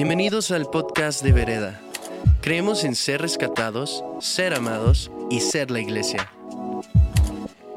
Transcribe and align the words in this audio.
Bienvenidos 0.00 0.52
al 0.52 0.70
podcast 0.70 1.24
de 1.24 1.32
Vereda. 1.32 1.80
Creemos 2.40 2.84
en 2.84 2.94
ser 2.94 3.20
rescatados, 3.20 4.04
ser 4.20 4.54
amados 4.54 5.10
y 5.28 5.40
ser 5.40 5.72
la 5.72 5.80
iglesia. 5.80 6.30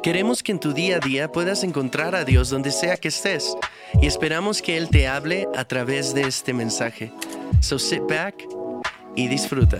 Queremos 0.03 0.43
que 0.43 0.51
en 0.51 0.59
tu 0.59 0.71
día 0.71 0.97
a 0.97 0.99
día 0.99 1.31
puedas 1.31 1.63
encontrar 1.63 2.13
a 2.13 2.23
Dios 2.23 2.51
donde 2.51 2.71
sea 2.71 2.97
que 2.97 3.07
estés 3.07 3.55
y 3.99 4.05
esperamos 4.05 4.61
que 4.61 4.77
Él 4.77 4.89
te 4.89 5.07
hable 5.07 5.47
a 5.55 5.65
través 5.65 6.13
de 6.13 6.21
este 6.21 6.53
mensaje. 6.53 7.11
So 7.59 7.79
sit 7.79 8.03
back 8.07 8.35
y 9.15 9.27
disfruta. 9.27 9.79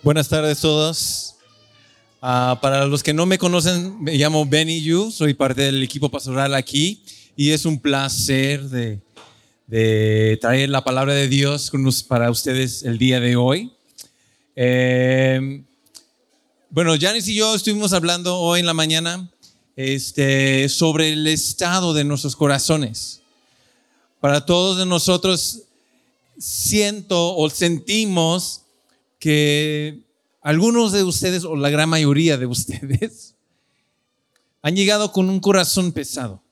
Buenas 0.00 0.28
tardes 0.28 0.58
a 0.58 0.62
todos. 0.62 1.34
Ah, 2.22 2.60
para 2.62 2.86
los 2.86 3.02
que 3.02 3.14
no 3.14 3.26
me 3.26 3.36
conocen, 3.36 4.00
me 4.00 4.14
llamo 4.14 4.46
Benny 4.46 4.80
Yu, 4.80 5.10
soy 5.10 5.34
parte 5.34 5.62
del 5.62 5.82
equipo 5.82 6.08
pastoral 6.08 6.54
aquí 6.54 7.02
y 7.40 7.52
es 7.52 7.64
un 7.64 7.80
placer 7.80 8.68
de, 8.68 9.00
traer 10.42 10.68
la 10.68 10.84
palabra 10.84 11.14
de 11.14 11.26
Dios 11.26 11.72
para 12.06 12.30
ustedes 12.30 12.82
el 12.82 12.98
día 12.98 13.18
de 13.18 13.34
hoy. 13.34 13.72
Eh, 14.54 15.64
bueno, 16.68 16.92
Janice 17.00 17.32
y 17.32 17.36
yo 17.36 17.54
estuvimos 17.54 17.94
hablando 17.94 18.36
hoy 18.36 18.60
en 18.60 18.66
la 18.66 18.74
mañana 18.74 19.30
este, 19.74 20.68
sobre 20.68 21.14
el 21.14 21.26
estado 21.28 21.94
de 21.94 22.04
nuestros 22.04 22.36
corazones. 22.36 23.22
Para 24.20 24.44
todos 24.44 24.76
de 24.76 24.84
nosotros, 24.84 25.62
siento 26.36 27.34
o 27.36 27.48
sentimos 27.48 28.64
que 29.18 30.02
algunos 30.42 30.92
de 30.92 31.04
ustedes, 31.04 31.44
o 31.44 31.56
la 31.56 31.70
gran 31.70 31.88
mayoría 31.88 32.36
de 32.36 32.44
ustedes, 32.44 33.34
han 34.60 34.76
llegado 34.76 35.10
con 35.10 35.30
un 35.30 35.40
corazón 35.40 35.92
pesado. 35.92 36.42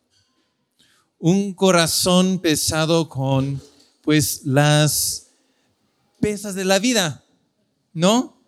Un 1.19 1.53
corazón 1.55 2.39
pesado 2.39 3.09
con, 3.09 3.61
pues, 4.03 4.43
las 4.45 5.27
pesas 6.21 6.55
de 6.55 6.65
la 6.65 6.79
vida, 6.79 7.25
¿no? 7.93 8.39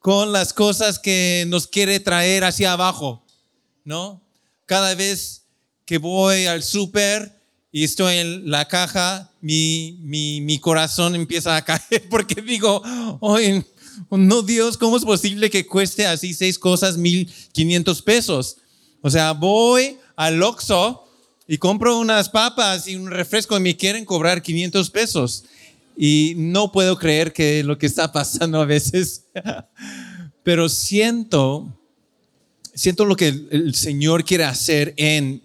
con 0.00 0.32
las 0.32 0.52
cosas 0.52 0.98
que 0.98 1.44
nos 1.48 1.66
quiere 1.66 2.00
traer 2.00 2.44
hacia 2.44 2.72
abajo, 2.72 3.22
¿no? 3.84 4.20
Cada 4.66 4.94
vez 4.94 5.42
que 5.84 5.98
voy 5.98 6.46
al 6.46 6.62
súper 6.62 7.38
y 7.70 7.84
estoy 7.84 8.16
en 8.16 8.50
la 8.50 8.66
caja, 8.66 9.30
mi, 9.40 9.98
mi, 10.00 10.40
mi, 10.40 10.58
corazón 10.58 11.14
empieza 11.14 11.54
a 11.54 11.64
caer 11.64 12.08
porque 12.08 12.40
digo, 12.40 12.82
oye, 13.20 13.64
no 14.10 14.42
Dios, 14.42 14.78
¿cómo 14.78 14.96
es 14.96 15.04
posible 15.04 15.50
que 15.50 15.66
cueste 15.66 16.06
así 16.06 16.32
seis 16.32 16.58
cosas 16.58 16.96
mil 16.96 17.30
quinientos 17.52 18.00
pesos? 18.00 18.56
O 19.02 19.10
sea, 19.10 19.32
voy 19.32 19.98
al 20.16 20.42
Oxxo 20.42 21.04
y 21.52 21.58
compro 21.58 21.98
unas 21.98 22.28
papas 22.28 22.86
y 22.86 22.94
un 22.94 23.10
refresco 23.10 23.56
y 23.56 23.60
me 23.60 23.76
quieren 23.76 24.04
cobrar 24.04 24.40
500 24.40 24.88
pesos. 24.90 25.44
Y 25.96 26.34
no 26.36 26.70
puedo 26.70 26.96
creer 26.96 27.32
que 27.32 27.64
lo 27.64 27.76
que 27.76 27.86
está 27.86 28.12
pasando 28.12 28.60
a 28.60 28.66
veces. 28.66 29.24
Pero 30.44 30.68
siento, 30.68 31.76
siento 32.72 33.04
lo 33.04 33.16
que 33.16 33.26
el 33.50 33.74
Señor 33.74 34.24
quiere 34.24 34.44
hacer 34.44 34.94
en 34.96 35.42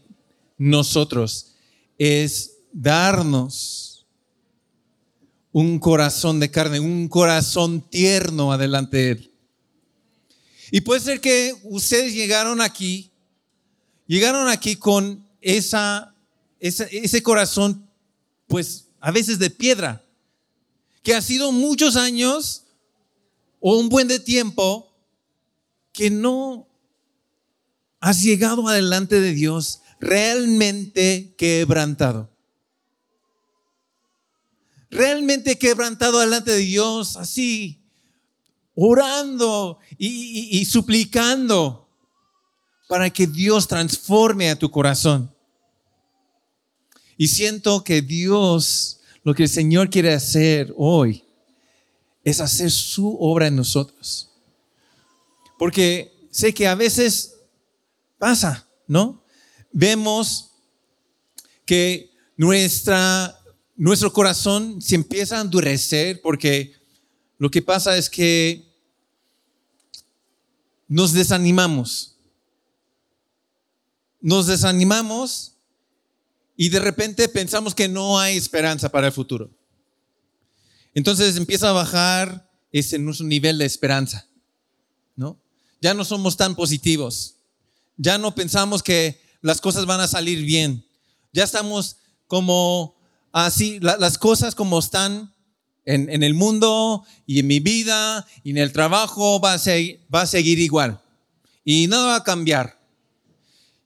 nosotros 0.60 1.56
es 1.98 2.52
darnos 2.72 4.06
un 5.52 5.80
corazón 5.80 6.40
de 6.40 6.52
carne, 6.52 6.80
un 6.80 7.08
corazón 7.08 7.82
tierno 7.82 8.54
adelante 8.54 8.98
de 8.98 9.10
Él. 9.10 9.32
Y 10.70 10.82
puede 10.82 11.02
ser 11.02 11.20
que 11.20 11.56
ustedes 11.64 12.14
llegaron 12.14 12.62
aquí, 12.62 13.10
llegaron 14.06 14.48
aquí 14.50 14.76
con 14.76 15.25
esa, 15.46 16.16
ese 16.60 17.22
corazón, 17.22 17.88
pues 18.48 18.88
a 19.00 19.12
veces 19.12 19.38
de 19.38 19.52
piedra 19.52 20.04
que 21.04 21.14
ha 21.14 21.22
sido 21.22 21.52
muchos 21.52 21.96
años 21.96 22.64
o 23.60 23.78
un 23.78 23.88
buen 23.88 24.08
de 24.08 24.20
tiempo 24.20 24.92
que 25.94 26.10
no 26.10 26.68
has 28.00 28.24
llegado 28.24 28.68
adelante 28.68 29.22
de 29.22 29.34
Dios 29.34 29.82
realmente 30.00 31.36
quebrantado. 31.38 32.32
Realmente 34.90 35.60
quebrantado 35.60 36.22
delante 36.22 36.52
de 36.52 36.58
Dios, 36.58 37.18
así, 37.18 37.84
orando 38.74 39.78
y 40.00 40.66
suplicando 40.66 41.88
para 42.88 43.12
que 43.12 43.28
Dios 43.28 43.68
transforme 43.68 44.50
a 44.50 44.58
tu 44.58 44.72
corazón. 44.72 45.35
Y 47.18 47.28
siento 47.28 47.84
que 47.84 48.02
Dios 48.02 49.00
lo 49.24 49.34
que 49.34 49.44
el 49.44 49.50
Señor 49.50 49.90
quiere 49.90 50.14
hacer 50.14 50.72
hoy 50.78 51.24
es 52.24 52.40
hacer 52.40 52.70
su 52.70 53.18
obra 53.20 53.48
en 53.48 53.56
nosotros. 53.56 54.30
Porque 55.58 56.28
sé 56.30 56.54
que 56.54 56.68
a 56.68 56.76
veces 56.76 57.34
pasa, 58.20 58.68
¿no? 58.88 59.24
Vemos 59.72 60.52
que 61.66 62.12
nuestra, 62.38 63.40
nuestro 63.76 64.14
corazón 64.14 64.82
se 64.82 64.96
empieza 64.96 65.38
a 65.38 65.42
endurecer 65.42 66.22
porque 66.22 66.74
lo 67.40 67.50
que 67.50 67.62
pasa 67.62 67.98
es 67.98 68.10
que 68.10 68.64
nos 70.88 71.14
desanimamos. 71.14 72.16
Nos 74.22 74.46
desanimamos 74.46 75.55
y 76.58 76.70
de 76.70 76.80
repente 76.80 77.28
pensamos 77.28 77.76
que 77.76 77.88
no 77.88 78.20
hay 78.20 78.38
esperanza 78.38 78.90
para 78.90 79.08
el 79.08 79.14
futuro. 79.14 79.50
Entonces 80.94 81.36
empieza 81.36 81.70
a 81.70 81.74
bajar 81.74 82.50
ese 82.72 82.98
nivel 83.00 83.58
de 83.58 83.66
esperanza, 83.66 84.28
¿no? 85.16 85.38
Ya 85.82 85.94
no 85.94 86.06
somos 86.06 86.38
tan 86.38 86.56
positivos. 86.56 87.36
Ya 87.98 88.18
no 88.18 88.34
pensamos 88.34 88.82
que 88.82 89.22
las 89.42 89.62
cosas 89.62 89.86
van 89.86 90.00
a 90.00 90.08
salir 90.08 90.44
bien. 90.44 90.86
Ya 91.34 91.44
estamos 91.44 91.98
como 92.28 92.96
así, 93.32 93.80
las 93.82 94.18
cosas 94.18 94.56
como 94.56 94.80
están 94.80 95.34
en, 95.86 96.10
en, 96.10 96.24
el 96.24 96.34
mundo 96.34 97.06
y 97.28 97.40
en 97.40 97.48
mi 97.48 97.60
vida 97.60 98.26
y 98.44 98.52
en 98.52 98.58
el 98.58 98.72
trabajo 98.72 99.40
va 99.40 99.54
a, 99.54 99.62
va 100.14 100.22
a 100.22 100.28
seguir 100.28 100.60
igual. 100.60 101.02
Y 101.64 101.88
nada 101.88 102.08
va 102.08 102.16
a 102.16 102.24
cambiar. 102.24 102.80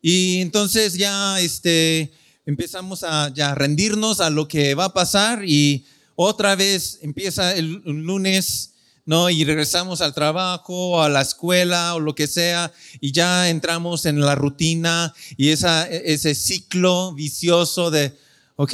Y 0.02 0.42
entonces 0.42 0.94
ya 0.94 1.40
este, 1.40 2.14
empezamos 2.50 3.04
a 3.04 3.32
ya 3.32 3.54
rendirnos 3.54 4.20
a 4.22 4.32
lo 4.32 4.48
que 4.48 4.74
va 4.74 4.86
a 4.86 4.94
pasar 4.94 5.44
y 5.46 5.86
otra 6.16 6.56
vez 6.56 6.98
empieza 7.04 7.56
el, 7.56 7.82
lunes, 7.86 8.74
¿no? 9.06 9.30
Y 9.30 9.46
regresamos 9.46 10.02
al 10.02 10.16
trabajo, 10.16 11.02
a 11.02 11.10
la 11.10 11.22
escuela 11.22 11.94
o 11.94 12.00
lo 12.00 12.16
que 12.16 12.26
sea 12.26 12.72
y 13.00 13.12
ya 13.12 13.50
entramos 13.50 14.08
en 14.08 14.20
la 14.20 14.34
rutina 14.34 15.14
y 15.38 15.50
esa, 15.50 15.88
ese 15.88 16.34
ciclo 16.34 17.14
vicioso 17.14 17.92
de, 17.92 18.18
ok, 18.56 18.74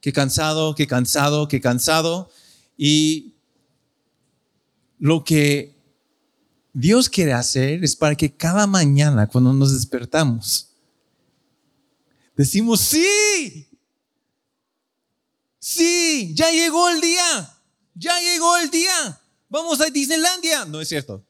qué 0.00 0.12
cansado, 0.12 0.74
qué 0.74 0.88
cansado, 0.88 1.46
qué 1.46 1.60
cansado. 1.60 2.30
Y 2.76 3.34
lo 4.98 5.22
que 5.22 5.76
Dios 6.72 7.08
quiere 7.08 7.32
hacer 7.32 7.84
es 7.84 7.94
para 7.94 8.16
que 8.16 8.32
cada 8.32 8.66
mañana 8.66 9.28
cuando 9.28 9.52
nos 9.52 9.72
despertamos, 9.72 10.69
Decimos, 12.36 12.80
sí, 12.80 13.68
sí, 15.58 16.32
ya 16.34 16.50
llegó 16.50 16.88
el 16.88 17.00
día, 17.00 17.62
ya 17.94 18.18
llegó 18.20 18.56
el 18.56 18.70
día, 18.70 19.20
vamos 19.48 19.80
a 19.80 19.86
Disneylandia. 19.86 20.64
No 20.64 20.80
es 20.80 20.88
cierto. 20.88 21.24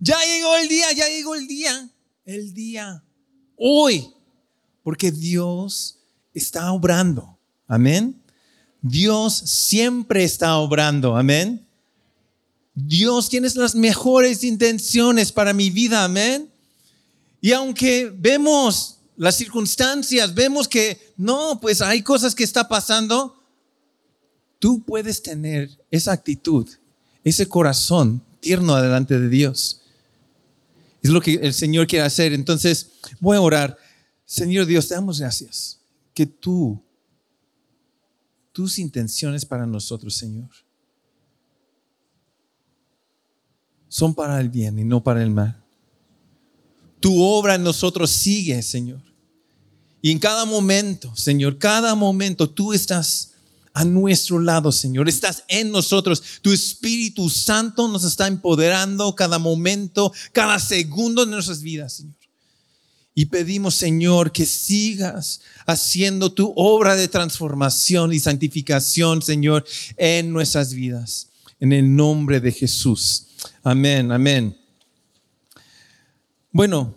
Ya 0.00 0.18
llegó 0.20 0.56
el 0.56 0.68
día, 0.68 0.92
ya 0.92 1.08
llegó 1.08 1.34
el 1.34 1.46
día, 1.46 1.88
el 2.24 2.52
día, 2.52 3.04
hoy, 3.56 4.12
porque 4.82 5.12
Dios 5.12 5.98
está 6.34 6.72
obrando. 6.72 7.38
Amén. 7.68 8.20
Dios 8.80 9.34
siempre 9.34 10.24
está 10.24 10.56
obrando. 10.56 11.16
Amén. 11.16 11.64
Dios 12.74 13.28
tiene 13.28 13.48
las 13.54 13.74
mejores 13.74 14.42
intenciones 14.42 15.30
para 15.30 15.52
mi 15.52 15.70
vida. 15.70 16.04
Amén. 16.04 16.50
Y 17.40 17.52
aunque 17.52 18.12
vemos 18.14 18.98
las 19.16 19.36
circunstancias, 19.36 20.34
vemos 20.34 20.68
que 20.68 21.12
no, 21.16 21.58
pues 21.60 21.80
hay 21.80 22.02
cosas 22.02 22.34
que 22.34 22.44
está 22.44 22.68
pasando, 22.68 23.42
tú 24.58 24.82
puedes 24.82 25.22
tener 25.22 25.70
esa 25.90 26.12
actitud, 26.12 26.68
ese 27.24 27.46
corazón 27.48 28.22
tierno 28.40 28.74
delante 28.80 29.18
de 29.18 29.28
Dios. 29.28 29.82
Es 31.02 31.10
lo 31.10 31.20
que 31.20 31.34
el 31.34 31.52
Señor 31.52 31.86
quiere 31.86 32.04
hacer. 32.04 32.32
Entonces, 32.32 32.92
voy 33.20 33.36
a 33.36 33.40
orar. 33.40 33.76
Señor 34.24 34.66
Dios, 34.66 34.88
te 34.88 34.94
damos 34.94 35.20
gracias 35.20 35.80
que 36.14 36.26
tú, 36.26 36.82
tus 38.52 38.78
intenciones 38.78 39.44
para 39.44 39.66
nosotros, 39.66 40.14
Señor, 40.14 40.50
son 43.88 44.14
para 44.14 44.40
el 44.40 44.48
bien 44.48 44.78
y 44.78 44.84
no 44.84 45.02
para 45.02 45.22
el 45.22 45.30
mal 45.30 45.61
tu 47.02 47.20
obra 47.20 47.56
en 47.56 47.64
nosotros 47.64 48.10
sigue, 48.10 48.62
Señor. 48.62 49.02
Y 50.00 50.12
en 50.12 50.20
cada 50.20 50.44
momento, 50.44 51.14
Señor, 51.16 51.58
cada 51.58 51.94
momento 51.96 52.48
tú 52.48 52.72
estás 52.72 53.32
a 53.74 53.84
nuestro 53.84 54.38
lado, 54.38 54.70
Señor. 54.70 55.08
Estás 55.08 55.42
en 55.48 55.72
nosotros. 55.72 56.22
Tu 56.42 56.52
Espíritu 56.52 57.28
Santo 57.28 57.88
nos 57.88 58.04
está 58.04 58.28
empoderando 58.28 59.14
cada 59.16 59.38
momento, 59.38 60.12
cada 60.32 60.58
segundo 60.60 61.24
de 61.26 61.32
nuestras 61.32 61.60
vidas, 61.60 61.94
Señor. 61.94 62.14
Y 63.14 63.26
pedimos, 63.26 63.74
Señor, 63.74 64.30
que 64.30 64.46
sigas 64.46 65.40
haciendo 65.66 66.32
tu 66.32 66.52
obra 66.56 66.94
de 66.94 67.08
transformación 67.08 68.12
y 68.12 68.20
santificación, 68.20 69.22
Señor, 69.22 69.64
en 69.96 70.32
nuestras 70.32 70.72
vidas. 70.72 71.28
En 71.58 71.72
el 71.72 71.94
nombre 71.94 72.40
de 72.40 72.52
Jesús. 72.52 73.26
Amén, 73.62 74.12
amén. 74.12 74.61
Bueno, 76.52 76.94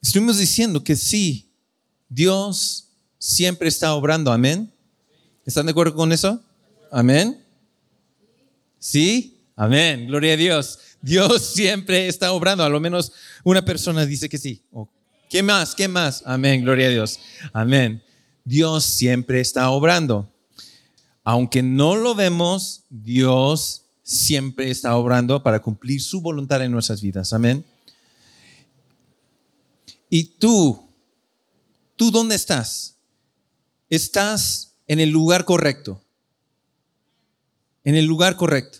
estuvimos 0.00 0.38
diciendo 0.38 0.82
que 0.82 0.96
sí, 0.96 1.50
Dios 2.08 2.88
siempre 3.18 3.68
está 3.68 3.94
obrando. 3.94 4.32
Amén. 4.32 4.72
¿Están 5.44 5.66
de 5.66 5.72
acuerdo 5.72 5.94
con 5.94 6.10
eso? 6.10 6.42
Amén. 6.90 7.44
¿Sí? 8.78 9.42
Amén. 9.56 10.06
Gloria 10.06 10.32
a 10.32 10.36
Dios. 10.38 10.78
Dios 11.02 11.42
siempre 11.54 12.08
está 12.08 12.32
obrando. 12.32 12.64
A 12.64 12.70
lo 12.70 12.80
menos 12.80 13.12
una 13.44 13.62
persona 13.62 14.06
dice 14.06 14.30
que 14.30 14.38
sí. 14.38 14.62
¿Qué 15.28 15.42
más? 15.42 15.74
¿Qué 15.74 15.86
más? 15.86 16.22
Amén, 16.24 16.62
gloria 16.62 16.86
a 16.86 16.90
Dios. 16.90 17.20
Amén. 17.52 18.02
Dios 18.42 18.84
siempre 18.84 19.40
está 19.42 19.68
obrando. 19.68 20.32
Aunque 21.24 21.62
no 21.62 21.94
lo 21.96 22.14
vemos, 22.14 22.84
Dios 22.88 23.82
siempre 24.02 24.70
está 24.70 24.96
obrando 24.96 25.42
para 25.42 25.60
cumplir 25.60 26.00
su 26.00 26.22
voluntad 26.22 26.62
en 26.62 26.72
nuestras 26.72 27.02
vidas. 27.02 27.34
Amén. 27.34 27.66
Y 30.14 30.22
tú, 30.38 30.80
¿tú 31.96 32.12
dónde 32.12 32.36
estás? 32.36 32.94
Estás 33.90 34.76
en 34.86 35.00
el 35.00 35.10
lugar 35.10 35.44
correcto. 35.44 36.00
En 37.82 37.96
el 37.96 38.04
lugar 38.04 38.36
correcto. 38.36 38.78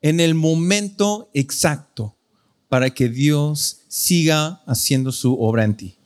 En 0.00 0.18
el 0.18 0.34
momento 0.34 1.28
exacto 1.34 2.16
para 2.70 2.88
que 2.88 3.10
Dios 3.10 3.82
siga 3.88 4.62
haciendo 4.64 5.12
su 5.12 5.38
obra 5.38 5.62
en 5.64 5.76
ti. 5.76 5.98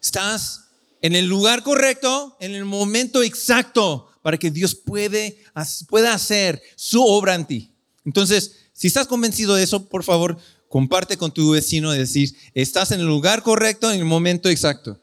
Estás 0.00 0.68
en 1.02 1.16
el 1.16 1.26
lugar 1.26 1.64
correcto, 1.64 2.36
en 2.38 2.54
el 2.54 2.64
momento 2.64 3.24
exacto, 3.24 4.06
para 4.22 4.38
que 4.38 4.52
Dios 4.52 4.76
puede, 4.76 5.42
pueda 5.88 6.14
hacer 6.14 6.62
su 6.76 7.04
obra 7.04 7.34
en 7.34 7.44
ti. 7.44 7.72
Entonces, 8.04 8.54
si 8.72 8.86
estás 8.86 9.08
convencido 9.08 9.56
de 9.56 9.64
eso, 9.64 9.88
por 9.88 10.04
favor, 10.04 10.38
comparte 10.70 11.18
con 11.18 11.30
tu 11.30 11.50
vecino 11.50 11.94
y 11.94 11.98
decir, 11.98 12.34
estás 12.54 12.90
en 12.92 13.00
el 13.00 13.06
lugar 13.06 13.42
correcto, 13.42 13.92
en 13.92 13.98
el 13.98 14.06
momento 14.06 14.48
exacto. 14.48 14.98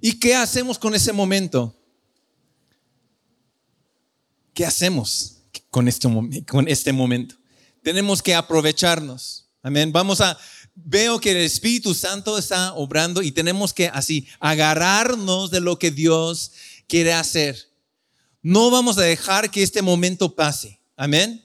¿Y 0.00 0.18
qué 0.18 0.34
hacemos 0.34 0.78
con 0.78 0.94
ese 0.94 1.12
momento? 1.12 1.76
¿qué 4.56 4.64
hacemos 4.64 5.42
con 5.70 5.86
este, 5.86 6.08
con 6.46 6.66
este 6.66 6.92
momento? 6.92 7.36
Tenemos 7.82 8.22
que 8.22 8.34
aprovecharnos. 8.34 9.46
Amén. 9.62 9.92
Vamos 9.92 10.20
a, 10.20 10.36
veo 10.74 11.20
que 11.20 11.32
el 11.32 11.36
Espíritu 11.36 11.94
Santo 11.94 12.38
está 12.38 12.72
obrando 12.72 13.20
y 13.22 13.30
tenemos 13.30 13.74
que 13.74 13.88
así 13.88 14.26
agarrarnos 14.40 15.50
de 15.50 15.60
lo 15.60 15.78
que 15.78 15.90
Dios 15.90 16.52
quiere 16.88 17.12
hacer. 17.12 17.68
No 18.48 18.70
vamos 18.70 18.96
a 18.96 19.02
dejar 19.02 19.50
que 19.50 19.64
este 19.64 19.82
momento 19.82 20.36
pase. 20.36 20.78
Amén. 20.96 21.42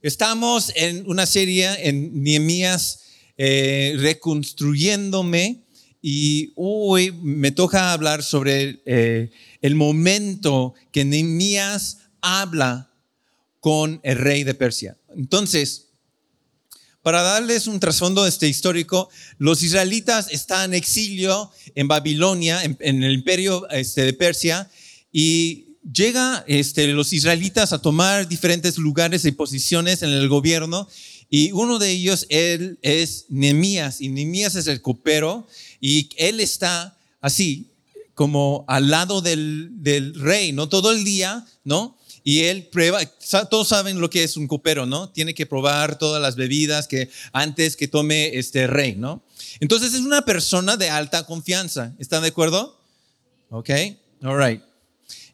Estamos 0.00 0.72
en 0.74 1.06
una 1.06 1.26
serie 1.26 1.86
en 1.86 2.22
Nehemías 2.22 3.00
eh, 3.36 3.94
reconstruyéndome 3.98 5.60
y 6.00 6.54
hoy 6.56 7.12
me 7.12 7.50
toca 7.50 7.92
hablar 7.92 8.22
sobre 8.22 8.80
eh, 8.86 9.30
el 9.60 9.74
momento 9.74 10.72
que 10.90 11.04
Nehemías 11.04 11.98
habla 12.22 12.90
con 13.60 14.00
el 14.02 14.16
rey 14.16 14.42
de 14.42 14.54
Persia. 14.54 14.96
Entonces, 15.14 15.88
para 17.02 17.20
darles 17.20 17.66
un 17.66 17.78
trasfondo 17.78 18.26
este 18.26 18.48
histórico, 18.48 19.10
los 19.36 19.62
israelitas 19.62 20.32
están 20.32 20.70
en 20.70 20.78
exilio 20.78 21.50
en 21.74 21.88
Babilonia, 21.88 22.64
en, 22.64 23.02
el 23.02 23.12
imperio 23.12 23.68
este, 23.68 24.06
de 24.06 24.14
Persia, 24.14 24.70
y 25.12 25.65
llega 25.92 26.44
este, 26.46 26.86
los 26.88 27.12
israelitas 27.12 27.72
a 27.72 27.80
tomar 27.80 28.28
diferentes 28.28 28.78
lugares 28.78 29.24
y 29.24 29.32
posiciones 29.32 30.02
en 30.02 30.10
el 30.10 30.28
gobierno, 30.28 30.88
y 31.28 31.52
uno 31.52 31.78
de 31.78 31.90
ellos 31.90 32.26
él, 32.28 32.78
es 32.82 33.26
Nehemías, 33.28 34.00
y 34.00 34.08
Nehemías 34.08 34.54
es 34.54 34.66
el 34.66 34.80
copero, 34.80 35.46
y 35.80 36.08
él 36.16 36.40
está 36.40 36.96
así, 37.20 37.70
como 38.14 38.64
al 38.68 38.90
lado 38.90 39.20
del, 39.20 39.70
del 39.82 40.14
rey, 40.14 40.52
¿no? 40.52 40.68
Todo 40.68 40.92
el 40.92 41.04
día, 41.04 41.44
¿no? 41.64 41.96
y 42.28 42.42
él 42.42 42.64
prueba, 42.72 42.98
todos 43.48 43.68
saben 43.68 44.00
lo 44.00 44.10
que 44.10 44.24
es 44.24 44.36
un 44.36 44.48
copero, 44.48 44.84
¿no? 44.84 45.10
Tiene 45.10 45.32
que 45.32 45.46
probar 45.46 45.96
todas 45.96 46.20
las 46.20 46.34
bebidas 46.34 46.88
que 46.88 47.08
antes 47.32 47.76
que 47.76 47.86
tome 47.86 48.36
este 48.36 48.66
rey, 48.66 48.96
¿no? 48.96 49.22
Entonces 49.60 49.94
es 49.94 50.00
una 50.00 50.22
persona 50.22 50.76
de 50.76 50.90
alta 50.90 51.24
confianza, 51.24 51.94
¿están 52.00 52.22
de 52.22 52.28
acuerdo? 52.30 52.80
Ok, 53.48 53.70
all 54.24 54.44
right. 54.44 54.60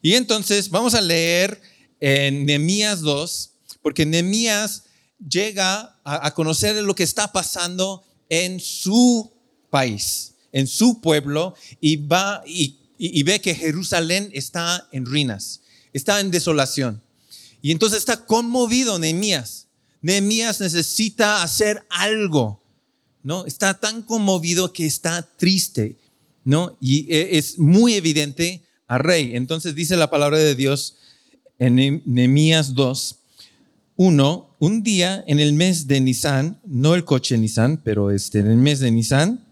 Y 0.03 0.13
entonces 0.13 0.69
vamos 0.69 0.93
a 0.93 1.01
leer 1.01 1.59
en 1.99 2.45
Nehemías 2.45 3.01
2, 3.01 3.51
porque 3.81 4.05
Nehemías 4.05 4.83
llega 5.17 5.99
a, 6.03 6.31
conocer 6.35 6.75
lo 6.83 6.93
que 6.93 7.03
está 7.03 7.31
pasando 7.31 8.03
en 8.29 8.59
su 8.59 9.31
país, 9.71 10.35
en 10.51 10.67
su 10.67 11.01
pueblo, 11.01 11.55
y 11.81 11.95
va 11.95 12.43
y 12.45 13.23
ve 13.23 13.41
que 13.41 13.55
Jerusalén 13.55 14.29
está 14.33 14.87
en 14.91 15.07
ruinas 15.07 15.61
está 15.93 16.19
en 16.19 16.31
desolación. 16.31 17.01
Y 17.61 17.71
entonces 17.71 17.99
está 17.99 18.25
conmovido 18.25 18.99
Nehemías. 18.99 19.67
Nehemías 20.01 20.59
necesita 20.59 21.43
hacer 21.43 21.85
algo, 21.89 22.61
¿no? 23.21 23.45
Está 23.45 23.79
tan 23.79 24.01
conmovido 24.01 24.73
que 24.73 24.85
está 24.85 25.21
triste, 25.37 25.97
¿no? 26.43 26.77
Y 26.81 27.13
e, 27.13 27.37
es 27.37 27.57
muy 27.57 27.93
evidente 27.93 28.62
al 28.93 28.99
rey. 28.99 29.35
Entonces 29.35 29.75
dice 29.75 29.97
la 29.97 30.09
palabra 30.09 30.37
de 30.37 30.55
Dios 30.55 30.97
en 31.59 32.01
Nehemías 32.05 32.73
2, 32.73 33.19
1, 33.95 34.55
un 34.59 34.83
día 34.83 35.23
en 35.27 35.39
el 35.39 35.53
mes 35.53 35.87
de 35.87 35.99
Nisan, 36.01 36.59
no 36.65 36.95
el 36.95 37.05
coche 37.05 37.37
Nisan, 37.37 37.81
pero 37.83 38.11
este, 38.11 38.39
en 38.39 38.47
el 38.47 38.57
mes 38.57 38.79
de 38.79 38.91
Nisan, 38.91 39.43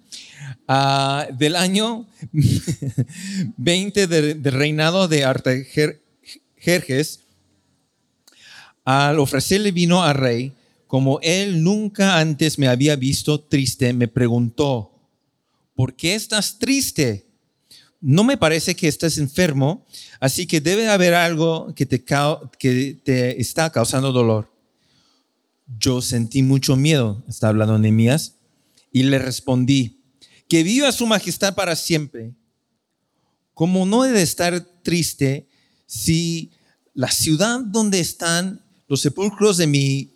ah, 0.67 1.27
del 1.37 1.55
año 1.55 2.07
20 3.57 4.07
del 4.07 4.41
de 4.41 4.51
reinado 4.51 5.07
de 5.07 5.25
Artajer, 5.25 6.01
Jerjes, 6.57 7.21
al 8.83 9.19
ofrecerle 9.19 9.71
vino 9.71 10.03
al 10.03 10.15
rey, 10.15 10.53
como 10.87 11.19
él 11.21 11.63
nunca 11.63 12.19
antes 12.19 12.59
me 12.59 12.67
había 12.67 12.95
visto 12.95 13.39
triste, 13.39 13.93
me 13.93 14.07
preguntó, 14.07 14.91
¿por 15.73 15.95
qué 15.95 16.15
estás 16.15 16.59
triste? 16.59 17.30
No 18.01 18.23
me 18.23 18.35
parece 18.35 18.75
que 18.75 18.87
estés 18.87 19.19
enfermo, 19.19 19.85
así 20.19 20.47
que 20.47 20.59
debe 20.59 20.89
haber 20.89 21.13
algo 21.13 21.73
que 21.75 21.85
te, 21.85 23.39
está 23.39 23.71
causando 23.71 24.11
dolor. 24.11 24.51
Yo 25.77 26.01
sentí 26.01 26.41
mucho 26.41 26.75
miedo, 26.75 27.23
está 27.29 27.49
hablando 27.49 27.77
Nehemías, 27.77 28.37
y 28.91 29.03
le 29.03 29.19
respondí, 29.19 30.01
que 30.49 30.63
viva 30.63 30.91
su 30.91 31.05
majestad 31.05 31.53
para 31.53 31.75
siempre. 31.75 32.33
Como 33.53 33.85
no 33.85 34.03
he 34.03 34.11
de 34.11 34.23
estar 34.23 34.59
triste, 34.81 35.47
si 35.85 36.51
la 36.95 37.11
ciudad 37.11 37.59
donde 37.61 37.99
están 37.99 38.65
los 38.87 39.01
sepulcros 39.01 39.57
de, 39.57 39.67
mi, 39.67 40.11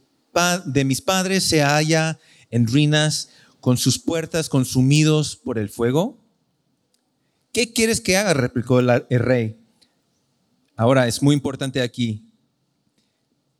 de 0.66 0.84
mis 0.84 1.02
padres 1.02 1.44
se 1.44 1.62
halla 1.62 2.20
en 2.50 2.68
ruinas, 2.68 3.30
con 3.66 3.78
sus 3.78 3.98
puertas 3.98 4.48
consumidos 4.48 5.36
por 5.36 5.58
el 5.58 5.70
fuego? 5.70 6.25
¿Qué 7.56 7.72
quieres 7.72 8.02
que 8.02 8.18
haga? 8.18 8.34
replicó 8.34 8.82
el, 8.82 9.02
rey. 9.12 9.56
Ahora 10.76 11.08
es 11.08 11.24
muy 11.24 11.34
importante 11.34 11.82
aquí 11.82 12.26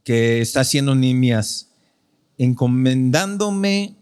que 0.04 0.42
está 0.42 0.60
haciendo 0.60 0.96
Nimias, 0.96 1.70
encomendándome 2.38 3.96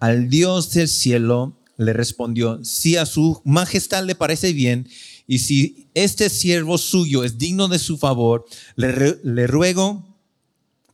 al 0.00 0.28
Dios 0.28 0.72
del 0.72 0.88
cielo, 0.88 1.56
le 1.76 1.92
respondió, 1.92 2.58
si 2.64 2.96
a 2.96 3.06
su 3.06 3.40
majestad 3.44 4.04
le 4.04 4.16
parece 4.16 4.52
bien 4.52 4.88
y 5.28 5.38
si 5.38 5.86
este 5.94 6.28
siervo 6.28 6.76
suyo 6.76 7.22
es 7.22 7.38
digno 7.38 7.68
de 7.68 7.78
su 7.78 7.98
favor, 7.98 8.46
le, 8.74 9.46
ruego 9.46 10.04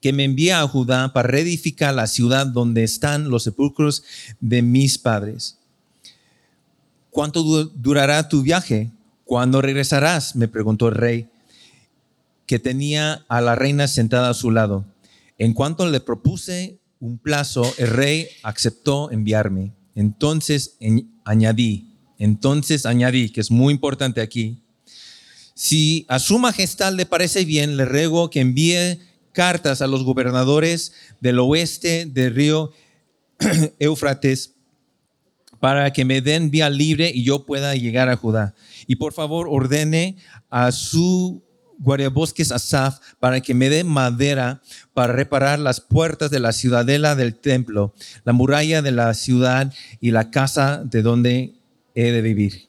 que 0.03 0.13
me 0.13 0.25
envíe 0.25 0.51
a 0.51 0.69
Judá 0.69 1.15
para 1.15 1.29
reedificar 1.29 1.95
la 1.95 2.07
ciudad 2.07 2.47
donde 2.47 2.85
están 2.85 3.31
los 3.31 3.45
sepulcros 3.45 4.05
de 4.41 4.61
mis 4.61 4.99
padres. 4.99 5.57
¿Cuánto 7.17 7.43
durará 7.43 8.29
tu 8.29 8.43
viaje? 8.43 8.91
¿Cuándo 9.25 9.63
regresarás? 9.63 10.37
me 10.37 10.49
preguntó 10.49 10.89
el 10.89 10.97
rey, 10.97 11.31
que 12.45 12.59
tenía 12.59 13.25
a 13.29 13.41
la 13.41 13.55
reina 13.55 13.89
sentada 13.89 14.29
a 14.29 14.35
su 14.35 14.51
lado. 14.51 14.85
En 15.39 15.55
cuanto 15.55 15.89
le 15.89 16.01
propuse 16.01 16.79
un 17.01 17.17
plazo, 17.17 17.73
el 17.79 17.89
rey 17.89 18.29
aceptó 18.43 19.11
enviarme. 19.11 19.73
Entonces 19.95 20.77
añadí, 21.25 21.89
entonces 22.19 22.85
añadí, 22.85 23.31
que 23.31 23.41
es 23.41 23.51
muy 23.51 23.73
importante 23.73 24.21
aquí, 24.21 24.59
si 25.55 26.05
a 26.09 26.19
su 26.19 26.39
majestad 26.39 26.93
le 26.93 27.07
parece 27.07 27.47
bien, 27.47 27.79
le 27.79 27.87
ruego 27.87 28.29
que 28.29 28.41
envíe 28.41 29.01
cartas 29.33 29.81
a 29.81 29.87
los 29.87 30.05
gobernadores 30.05 30.93
del 31.23 31.39
oeste 31.39 32.05
del 32.05 32.35
río 32.35 32.73
Éufrates 33.79 34.56
para 35.61 35.93
que 35.93 36.05
me 36.05 36.21
den 36.21 36.51
vía 36.51 36.71
libre 36.71 37.11
y 37.15 37.25
yo 37.25 37.45
pueda 37.45 37.75
llegar 37.75 38.09
a 38.09 38.17
Judá. 38.17 38.55
Y 38.87 38.97
por 38.97 39.13
favor 39.13 39.47
ordene 39.51 40.17
a 40.51 40.73
su 40.73 41.43
guardiabosques 41.79 42.53
Asaf 42.53 42.99
para 43.21 43.41
que 43.41 43.55
me 43.55 43.69
dé 43.69 43.85
madera 43.85 44.63
para 44.95 45.13
reparar 45.13 45.59
las 45.59 45.81
puertas 45.81 46.31
de 46.31 46.41
la 46.41 46.53
ciudadela 46.53 47.15
del 47.15 47.35
templo, 47.35 47.95
la 48.25 48.33
muralla 48.33 48.83
de 48.83 48.93
la 48.93 49.13
ciudad 49.15 49.73
y 50.01 50.11
la 50.11 50.31
casa 50.31 50.83
de 50.85 51.03
donde 51.03 51.55
he 51.95 52.13
de 52.13 52.23
vivir. 52.23 52.69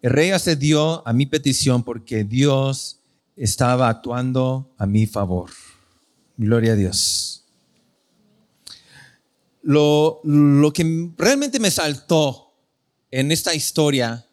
El 0.00 0.12
rey 0.12 0.30
accedió 0.30 1.06
a 1.06 1.12
mi 1.12 1.26
petición 1.26 1.82
porque 1.82 2.24
Dios 2.24 3.00
estaba 3.36 3.88
actuando 3.88 4.72
a 4.78 4.86
mi 4.86 5.06
favor. 5.06 5.50
Gloria 6.36 6.72
a 6.72 6.76
Dios. 6.76 7.37
Lo, 9.62 10.20
lo 10.24 10.72
que 10.72 11.10
realmente 11.16 11.58
me 11.58 11.70
saltó 11.70 12.54
en 13.10 13.32
esta 13.32 13.54
historia 13.54 14.26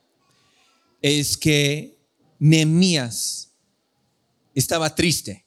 es 1.01 1.38
que 1.38 1.98
Nehemías 2.39 3.51
estaba 4.53 4.94
triste. 4.94 5.46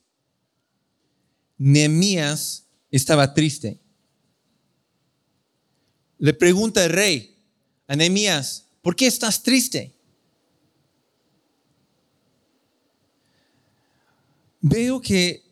Nehemías 1.57 2.67
estaba 2.91 3.35
triste. 3.35 3.81
Le 6.19 6.35
pregunta 6.35 6.85
el 6.85 6.93
rey 6.93 7.37
a 7.87 7.97
Nehemías, 7.97 8.69
¿por 8.83 8.97
qué 8.97 9.07
estás 9.07 9.43
triste? 9.43 9.95
Veo 14.61 15.01
que 15.01 15.48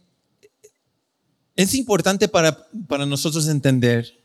es 1.56 1.74
importante 1.74 2.28
para, 2.28 2.68
para 2.86 3.06
nosotros 3.06 3.48
entender, 3.48 4.22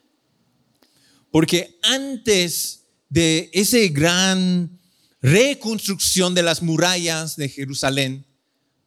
porque 1.31 1.79
antes 1.81 2.83
de 3.09 3.49
ese 3.53 3.87
gran 3.87 4.79
reconstrucción 5.21 6.35
de 6.35 6.43
las 6.43 6.61
murallas 6.61 7.37
de 7.37 7.47
Jerusalén, 7.47 8.25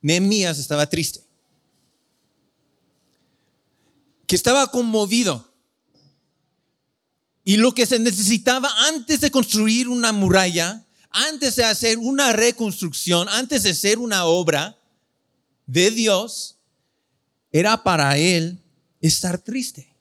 Nehemías 0.02 0.58
estaba 0.58 0.86
triste, 0.86 1.24
que 4.26 4.36
estaba 4.36 4.70
conmovido. 4.70 5.52
Y 7.46 7.58
lo 7.58 7.74
que 7.74 7.86
se 7.86 7.98
necesitaba 7.98 8.70
antes 8.88 9.20
de 9.20 9.30
construir 9.30 9.88
una 9.88 10.12
muralla, 10.12 10.84
antes 11.10 11.56
de 11.56 11.64
hacer 11.64 11.98
una 11.98 12.32
reconstrucción, 12.32 13.28
antes 13.28 13.62
de 13.62 13.70
hacer 13.70 13.98
una 13.98 14.24
obra 14.24 14.78
de 15.66 15.90
Dios, 15.90 16.53
era 17.54 17.84
para 17.84 18.18
él 18.18 18.60
estar 19.00 19.38
triste. 19.38 19.96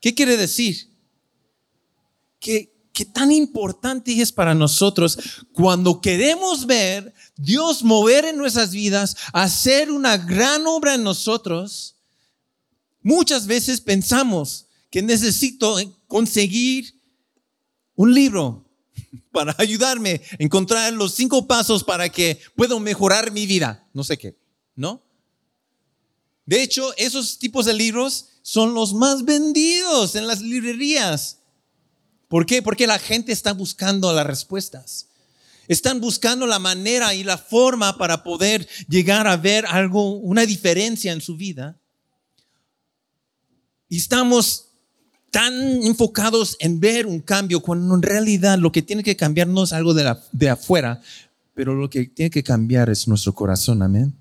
¿Qué 0.00 0.16
quiere 0.16 0.36
decir? 0.36 0.90
Que 2.40 2.74
qué 2.92 3.04
tan 3.04 3.30
importante 3.30 4.20
es 4.20 4.32
para 4.32 4.52
nosotros 4.52 5.16
cuando 5.52 6.00
queremos 6.00 6.66
ver 6.66 7.14
Dios 7.36 7.84
mover 7.84 8.24
en 8.24 8.36
nuestras 8.36 8.72
vidas, 8.72 9.16
hacer 9.32 9.92
una 9.92 10.18
gran 10.18 10.66
obra 10.66 10.96
en 10.96 11.04
nosotros. 11.04 11.94
Muchas 13.00 13.46
veces 13.46 13.80
pensamos 13.80 14.66
que 14.90 15.00
necesito 15.00 15.76
conseguir 16.08 17.00
un 17.94 18.12
libro 18.12 18.68
para 19.30 19.54
ayudarme 19.56 20.20
a 20.32 20.42
encontrar 20.42 20.92
los 20.94 21.14
cinco 21.14 21.46
pasos 21.46 21.84
para 21.84 22.08
que 22.08 22.40
pueda 22.56 22.76
mejorar 22.80 23.30
mi 23.30 23.46
vida. 23.46 23.88
No 23.94 24.02
sé 24.02 24.18
qué, 24.18 24.36
¿no? 24.74 25.07
De 26.48 26.62
hecho, 26.62 26.94
esos 26.96 27.38
tipos 27.38 27.66
de 27.66 27.74
libros 27.74 28.30
son 28.40 28.72
los 28.72 28.94
más 28.94 29.22
vendidos 29.26 30.14
en 30.14 30.26
las 30.26 30.40
librerías. 30.40 31.40
¿Por 32.26 32.46
qué? 32.46 32.62
Porque 32.62 32.86
la 32.86 32.98
gente 32.98 33.32
está 33.32 33.52
buscando 33.52 34.10
las 34.14 34.26
respuestas. 34.26 35.08
Están 35.68 36.00
buscando 36.00 36.46
la 36.46 36.58
manera 36.58 37.12
y 37.12 37.22
la 37.22 37.36
forma 37.36 37.98
para 37.98 38.24
poder 38.24 38.66
llegar 38.88 39.26
a 39.26 39.36
ver 39.36 39.66
algo, 39.66 40.12
una 40.20 40.46
diferencia 40.46 41.12
en 41.12 41.20
su 41.20 41.36
vida. 41.36 41.78
Y 43.90 43.98
estamos 43.98 44.68
tan 45.30 45.52
enfocados 45.82 46.56
en 46.60 46.80
ver 46.80 47.06
un 47.06 47.20
cambio 47.20 47.60
cuando 47.60 47.94
en 47.94 48.00
realidad 48.00 48.58
lo 48.58 48.72
que 48.72 48.80
tiene 48.80 49.02
que 49.02 49.16
cambiar 49.16 49.48
no 49.48 49.64
es 49.64 49.74
algo 49.74 49.92
de, 49.92 50.16
de 50.32 50.48
afuera, 50.48 51.02
pero 51.52 51.74
lo 51.74 51.90
que 51.90 52.06
tiene 52.06 52.30
que 52.30 52.42
cambiar 52.42 52.88
es 52.88 53.06
nuestro 53.06 53.34
corazón. 53.34 53.82
Amén. 53.82 54.17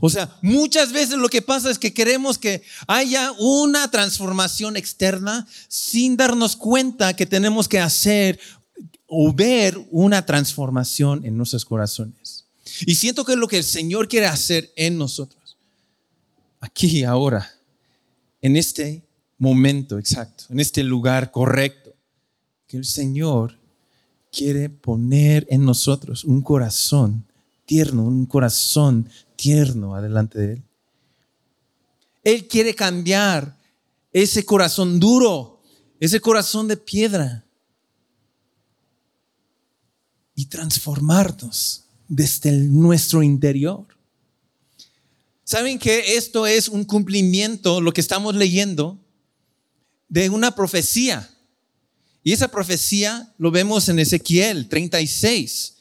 O 0.00 0.10
sea, 0.10 0.36
muchas 0.42 0.92
veces 0.92 1.16
lo 1.16 1.28
que 1.28 1.42
pasa 1.42 1.70
es 1.70 1.78
que 1.78 1.92
queremos 1.92 2.38
que 2.38 2.62
haya 2.86 3.32
una 3.38 3.90
transformación 3.90 4.76
externa 4.76 5.46
sin 5.68 6.16
darnos 6.16 6.56
cuenta 6.56 7.14
que 7.14 7.26
tenemos 7.26 7.68
que 7.68 7.78
hacer 7.78 8.38
o 9.06 9.32
ver 9.32 9.78
una 9.90 10.24
transformación 10.24 11.24
en 11.24 11.36
nuestros 11.36 11.64
corazones. 11.64 12.44
Y 12.86 12.94
siento 12.94 13.24
que 13.24 13.32
es 13.32 13.38
lo 13.38 13.48
que 13.48 13.58
el 13.58 13.64
Señor 13.64 14.08
quiere 14.08 14.26
hacer 14.26 14.70
en 14.76 14.98
nosotros. 14.98 15.56
Aquí 16.60 17.04
ahora, 17.04 17.50
en 18.40 18.56
este 18.56 19.02
momento 19.38 19.98
exacto, 19.98 20.44
en 20.50 20.60
este 20.60 20.84
lugar 20.84 21.30
correcto, 21.30 21.94
que 22.66 22.76
el 22.76 22.84
Señor 22.84 23.58
quiere 24.30 24.68
poner 24.68 25.46
en 25.50 25.64
nosotros 25.64 26.24
un 26.24 26.42
corazón 26.42 27.24
tierno, 27.64 28.04
un 28.04 28.26
corazón 28.26 29.08
tierno 29.40 29.94
adelante 29.94 30.38
de 30.38 30.52
Él. 30.52 30.62
Él 32.22 32.46
quiere 32.46 32.74
cambiar 32.74 33.56
ese 34.12 34.44
corazón 34.44 35.00
duro, 35.00 35.62
ese 35.98 36.20
corazón 36.20 36.68
de 36.68 36.76
piedra 36.76 37.46
y 40.34 40.46
transformarnos 40.46 41.84
desde 42.06 42.52
nuestro 42.52 43.22
interior. 43.22 43.86
¿Saben 45.44 45.78
que 45.78 46.16
esto 46.16 46.46
es 46.46 46.68
un 46.68 46.84
cumplimiento, 46.84 47.80
lo 47.80 47.92
que 47.92 48.00
estamos 48.00 48.34
leyendo, 48.34 48.98
de 50.08 50.28
una 50.28 50.54
profecía? 50.54 51.30
Y 52.22 52.32
esa 52.32 52.48
profecía 52.48 53.32
lo 53.38 53.50
vemos 53.50 53.88
en 53.88 53.98
Ezequiel 53.98 54.68
36. 54.68 55.76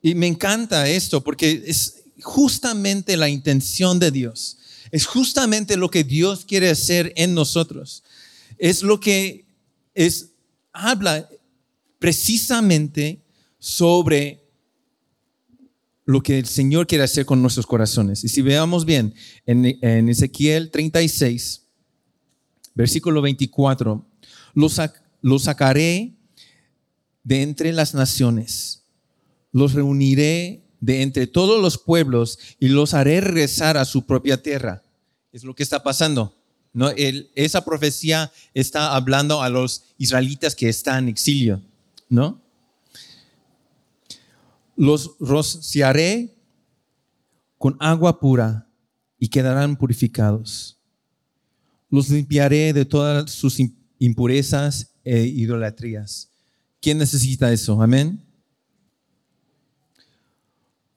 Y 0.00 0.14
me 0.14 0.26
encanta 0.26 0.88
esto 0.88 1.22
porque 1.22 1.62
es 1.66 2.03
justamente 2.24 3.16
la 3.16 3.28
intención 3.28 3.98
de 4.00 4.10
Dios. 4.10 4.58
Es 4.90 5.06
justamente 5.06 5.76
lo 5.76 5.90
que 5.90 6.02
Dios 6.02 6.44
quiere 6.44 6.70
hacer 6.70 7.12
en 7.16 7.34
nosotros. 7.34 8.02
Es 8.58 8.82
lo 8.82 8.98
que 8.98 9.46
es, 9.94 10.30
habla 10.72 11.28
precisamente 11.98 13.22
sobre 13.58 14.44
lo 16.04 16.22
que 16.22 16.38
el 16.38 16.46
Señor 16.46 16.86
quiere 16.86 17.04
hacer 17.04 17.24
con 17.24 17.40
nuestros 17.40 17.66
corazones. 17.66 18.24
Y 18.24 18.28
si 18.28 18.42
veamos 18.42 18.84
bien, 18.84 19.14
en, 19.46 20.08
Ezequiel 20.08 20.70
36, 20.70 21.62
versículo 22.74 23.22
24, 23.22 24.04
los, 24.54 24.80
los 25.22 25.42
sacaré 25.44 26.12
de 27.22 27.42
entre 27.42 27.72
las 27.72 27.94
naciones, 27.94 28.84
los 29.50 29.72
reuniré 29.72 30.63
de 30.84 31.00
entre 31.00 31.26
todos 31.26 31.62
los 31.62 31.78
pueblos 31.78 32.38
y 32.60 32.68
los 32.68 32.92
haré 32.92 33.22
regresar 33.22 33.78
a 33.78 33.86
su 33.86 34.04
propia 34.04 34.42
tierra. 34.42 34.82
Es 35.32 35.42
lo 35.42 35.54
que 35.54 35.62
está 35.62 35.82
pasando. 35.82 36.34
¿no? 36.74 36.90
esa 36.90 37.64
profecía 37.64 38.30
está 38.52 38.94
hablando 38.94 39.40
a 39.40 39.48
los 39.48 39.84
israelitas 39.96 40.54
que 40.54 40.68
están 40.68 41.04
en 41.04 41.08
exilio. 41.08 41.62
¿no? 42.10 42.38
Los 44.76 45.12
rociaré 45.20 46.34
con 47.56 47.78
agua 47.80 48.20
pura 48.20 48.68
y 49.18 49.28
quedarán 49.28 49.76
purificados. 49.76 50.76
Los 51.88 52.10
limpiaré 52.10 52.74
de 52.74 52.84
todas 52.84 53.30
sus 53.30 53.56
impurezas 53.98 54.90
e 55.02 55.22
idolatrías. 55.22 56.30
¿Quién 56.82 56.98
necesita 56.98 57.50
eso? 57.50 57.80
Amén. 57.80 58.20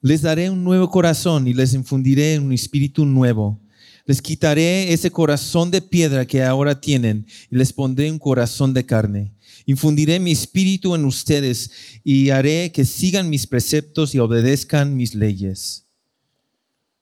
Les 0.01 0.21
daré 0.21 0.49
un 0.49 0.63
nuevo 0.63 0.89
corazón 0.89 1.47
y 1.47 1.53
les 1.53 1.73
infundiré 1.73 2.39
un 2.39 2.53
espíritu 2.53 3.05
nuevo. 3.05 3.59
Les 4.05 4.21
quitaré 4.21 4.93
ese 4.93 5.11
corazón 5.11 5.69
de 5.69 5.81
piedra 5.81 6.25
que 6.25 6.43
ahora 6.43 6.79
tienen 6.79 7.25
y 7.49 7.55
les 7.57 7.73
pondré 7.73 8.09
un 8.11 8.19
corazón 8.19 8.73
de 8.73 8.85
carne. 8.85 9.33
Infundiré 9.65 10.19
mi 10.19 10.31
espíritu 10.31 10.95
en 10.95 11.03
ustedes 11.03 11.71
y 12.03 12.29
haré 12.29 12.71
que 12.71 12.85
sigan 12.85 13.29
mis 13.29 13.47
preceptos 13.47 14.15
y 14.15 14.19
obedezcan 14.19 14.95
mis 14.95 15.13
leyes. 15.13 15.85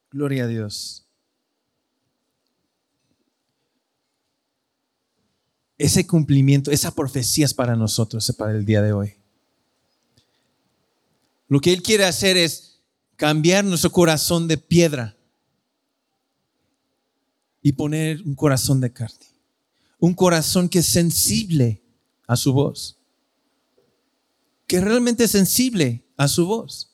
Gloria 0.09 0.45
a 0.45 0.47
Dios. 0.47 1.05
Ese 5.77 6.07
cumplimiento, 6.07 6.71
esa 6.71 6.95
profecía 6.95 7.45
es 7.45 7.53
para 7.53 7.75
nosotros, 7.75 8.29
eh, 8.29 8.33
para 8.33 8.53
el 8.53 8.65
día 8.65 8.81
de 8.81 8.93
hoy. 8.93 9.13
Lo 11.47 11.59
que 11.59 11.73
Él 11.73 11.83
quiere 11.83 12.05
hacer 12.05 12.37
es 12.37 12.75
cambiar 13.15 13.63
nuestro 13.63 13.91
corazón 13.91 14.48
de 14.48 14.57
piedra 14.57 15.15
y 17.62 17.72
poner 17.72 18.22
un 18.22 18.36
corazón 18.36 18.79
de 18.81 18.93
carne. 18.93 19.25
Un 20.00 20.13
corazón 20.13 20.69
que 20.69 20.79
es 20.79 20.86
sensible 20.86 21.81
a 22.27 22.36
su 22.36 22.53
voz. 22.53 22.98
Que 24.67 24.81
realmente 24.81 25.24
es 25.24 25.31
sensible 25.31 26.05
a 26.17 26.27
su 26.27 26.45
voz. 26.45 26.91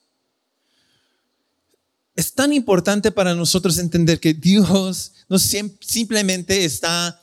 Es 2.15 2.33
tan 2.33 2.53
importante 2.53 3.11
para 3.11 3.33
nosotros 3.35 3.77
entender 3.77 4.19
que 4.19 4.33
Dios 4.33 5.13
no 5.27 5.39
simplemente 5.39 6.65
está 6.65 7.21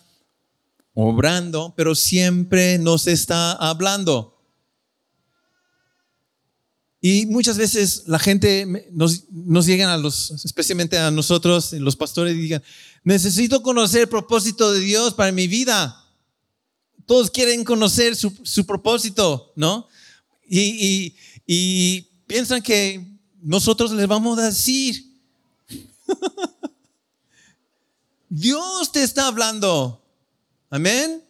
obrando, 0.95 1.75
pero 1.76 1.95
siempre 1.95 2.78
nos 2.78 3.07
está 3.07 3.52
hablando. 3.52 4.38
Y 7.00 7.26
muchas 7.26 7.57
veces 7.57 8.05
la 8.07 8.19
gente 8.19 8.88
nos, 8.90 9.31
nos 9.31 9.67
llegan 9.67 9.88
a 9.88 9.97
los, 9.97 10.33
especialmente 10.45 10.99
a 10.99 11.11
nosotros, 11.11 11.73
los 11.75 11.95
pastores, 11.95 12.35
y 12.35 12.40
digan, 12.40 12.62
necesito 13.05 13.62
conocer 13.62 14.02
el 14.02 14.09
propósito 14.09 14.73
de 14.73 14.81
Dios 14.81 15.14
para 15.14 15.31
mi 15.31 15.47
vida. 15.47 16.05
Todos 17.07 17.31
quieren 17.31 17.64
conocer 17.64 18.17
su, 18.17 18.37
su 18.43 18.67
propósito, 18.67 19.52
¿no? 19.55 19.87
Y, 20.49 20.61
y, 20.61 21.17
y 21.47 22.02
piensan 22.26 22.62
que 22.62 23.07
nosotros 23.40 23.93
les 23.93 24.09
vamos 24.09 24.38
a 24.38 24.47
decir, 24.47 25.09
Dios 28.28 28.90
te 28.90 29.02
está 29.05 29.28
hablando. 29.28 30.05
Amén. 30.69 31.23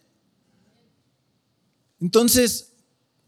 Entonces, 2.01 2.68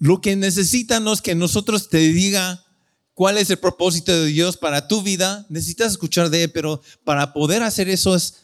lo 0.01 0.23
que 0.23 0.35
necesitan 0.35 1.07
es 1.09 1.21
que 1.21 1.35
nosotros 1.35 1.91
te 1.91 1.99
diga 1.99 2.65
cuál 3.13 3.37
es 3.37 3.51
el 3.51 3.59
propósito 3.59 4.13
de 4.13 4.27
Dios 4.27 4.57
para 4.57 4.89
tu 4.89 5.03
vida. 5.03 5.47
Necesitas 5.51 5.93
escuchar 5.93 6.31
de 6.31 6.45
Él, 6.45 6.53
pero 6.53 6.81
para 7.05 7.35
poder 7.35 7.63
hacer 7.63 7.87
eso 7.91 8.17
es 8.17 8.37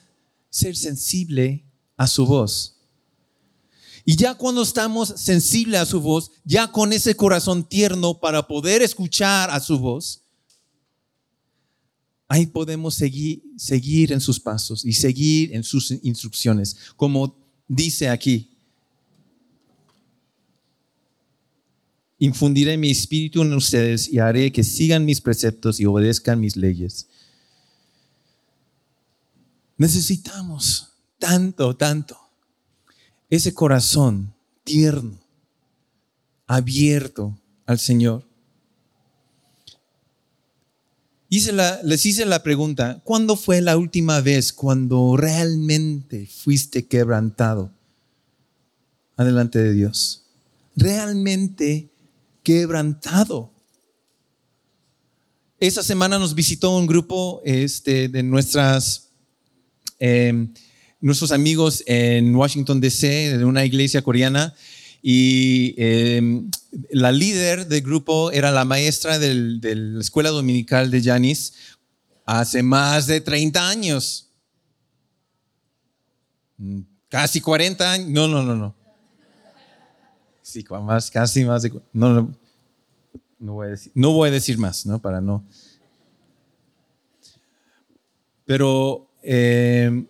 ser 0.50 0.76
sensible 0.76 1.64
a 1.96 2.06
su 2.06 2.26
voz. 2.26 2.74
Y 4.04 4.16
ya 4.16 4.34
cuando 4.34 4.62
estamos 4.62 5.14
sensibles 5.16 5.80
a 5.80 5.86
su 5.86 6.02
voz, 6.02 6.30
ya 6.44 6.70
con 6.70 6.92
ese 6.92 7.16
corazón 7.16 7.66
tierno 7.66 8.20
para 8.20 8.46
poder 8.46 8.82
escuchar 8.82 9.50
a 9.50 9.58
su 9.58 9.78
voz, 9.78 10.20
ahí 12.28 12.44
podemos 12.44 12.94
seguir, 12.94 13.42
seguir 13.56 14.12
en 14.12 14.20
sus 14.20 14.38
pasos 14.38 14.84
y 14.84 14.92
seguir 14.92 15.54
en 15.54 15.64
sus 15.64 15.90
instrucciones, 16.02 16.76
como 16.96 17.34
dice 17.66 18.10
aquí. 18.10 18.55
Infundiré 22.18 22.76
mi 22.76 22.90
espíritu 22.90 23.42
en 23.42 23.52
ustedes 23.52 24.08
y 24.08 24.18
haré 24.18 24.50
que 24.52 24.64
sigan 24.64 25.04
mis 25.04 25.20
preceptos 25.20 25.80
y 25.80 25.86
obedezcan 25.86 26.40
mis 26.40 26.56
leyes. 26.56 27.08
Necesitamos 29.76 30.92
tanto, 31.18 31.76
tanto 31.76 32.18
ese 33.28 33.52
corazón 33.52 34.34
tierno, 34.64 35.20
abierto 36.46 37.38
al 37.66 37.78
Señor 37.78 38.26
les 41.28 42.06
hice 42.06 42.24
la 42.24 42.42
pregunta, 42.42 43.00
¿cuándo 43.04 43.36
fue 43.36 43.60
la 43.60 43.76
última 43.76 44.20
vez 44.20 44.52
cuando 44.52 45.16
realmente 45.16 46.26
fuiste 46.26 46.86
quebrantado 46.86 47.72
adelante 49.16 49.58
de 49.58 49.72
Dios? 49.72 50.24
Realmente 50.76 51.90
quebrantado. 52.46 53.52
Esa 55.58 55.82
semana 55.82 56.16
nos 56.16 56.32
visitó 56.32 56.76
un 56.76 56.86
grupo 56.86 57.42
este, 57.44 58.06
de 58.06 58.22
nuestras, 58.22 59.08
em, 59.98 60.54
nuestros 61.00 61.32
amigos 61.32 61.82
en 61.88 62.36
Washington, 62.36 62.80
D.C., 62.80 63.36
de 63.36 63.44
una 63.44 63.64
iglesia 63.64 64.00
coreana, 64.00 64.54
y 65.02 65.74
em, 65.76 66.48
la 66.90 67.10
líder 67.10 67.66
del 67.66 67.82
grupo 67.82 68.30
era 68.30 68.52
la 68.52 68.64
maestra 68.64 69.18
de 69.18 69.34
la 69.74 70.00
escuela 70.00 70.30
dominical 70.30 70.88
de 70.88 71.02
Janis 71.02 71.52
hace 72.26 72.62
más 72.62 73.08
de 73.08 73.20
30 73.20 73.68
años. 73.68 74.30
Mm, 76.58 76.82
casi 77.08 77.40
40 77.40 77.90
años. 77.90 78.08
No, 78.08 78.28
no, 78.28 78.44
no, 78.44 78.54
no. 78.54 78.85
Sí, 80.46 80.64
más, 80.80 81.10
casi 81.10 81.44
más 81.44 81.62
de... 81.62 81.72
No, 81.92 82.14
no, 82.14 82.36
no, 83.40 83.52
voy 84.12 84.28
a 84.28 84.30
decir, 84.30 84.58
más, 84.58 84.86
¿no? 84.86 85.00
Para 85.00 85.20
no... 85.20 85.44
Pero 88.44 89.10
em, 89.24 90.06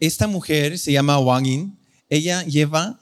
esta 0.00 0.26
mujer 0.26 0.76
se 0.76 0.90
llama 0.90 1.20
Wang 1.20 1.72
Ella 2.08 2.42
lleva 2.42 2.98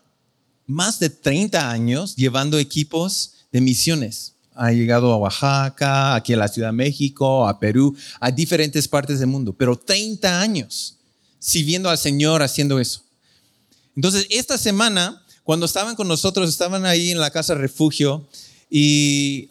más 0.66 1.00
de 1.00 1.08
30 1.08 1.70
años 1.70 2.14
llevando 2.16 2.58
equipos 2.58 3.46
de 3.50 3.62
misiones. 3.62 4.34
Ha 4.54 4.72
llegado 4.72 5.10
a 5.10 5.16
Oaxaca, 5.16 6.16
aquí 6.16 6.34
a 6.34 6.36
la 6.36 6.48
Ciudad 6.48 6.68
de 6.68 6.72
México, 6.72 7.48
a 7.48 7.58
Perú, 7.58 7.96
a 8.20 8.30
diferentes 8.30 8.86
partes 8.86 9.20
del 9.20 9.28
mundo, 9.28 9.54
pero 9.54 9.74
30 9.74 10.38
años 10.38 10.98
sirviendo 11.38 11.88
al 11.88 11.96
Señor 11.96 12.42
haciendo 12.42 12.78
eso. 12.78 13.04
Entonces, 13.96 14.26
esta 14.28 14.58
semana, 14.58 15.24
cuando 15.48 15.64
estaban 15.64 15.96
con 15.96 16.06
nosotros, 16.06 16.46
estaban 16.50 16.84
ahí 16.84 17.10
en 17.10 17.18
la 17.18 17.30
casa 17.30 17.54
refugio 17.54 18.28
y 18.68 19.48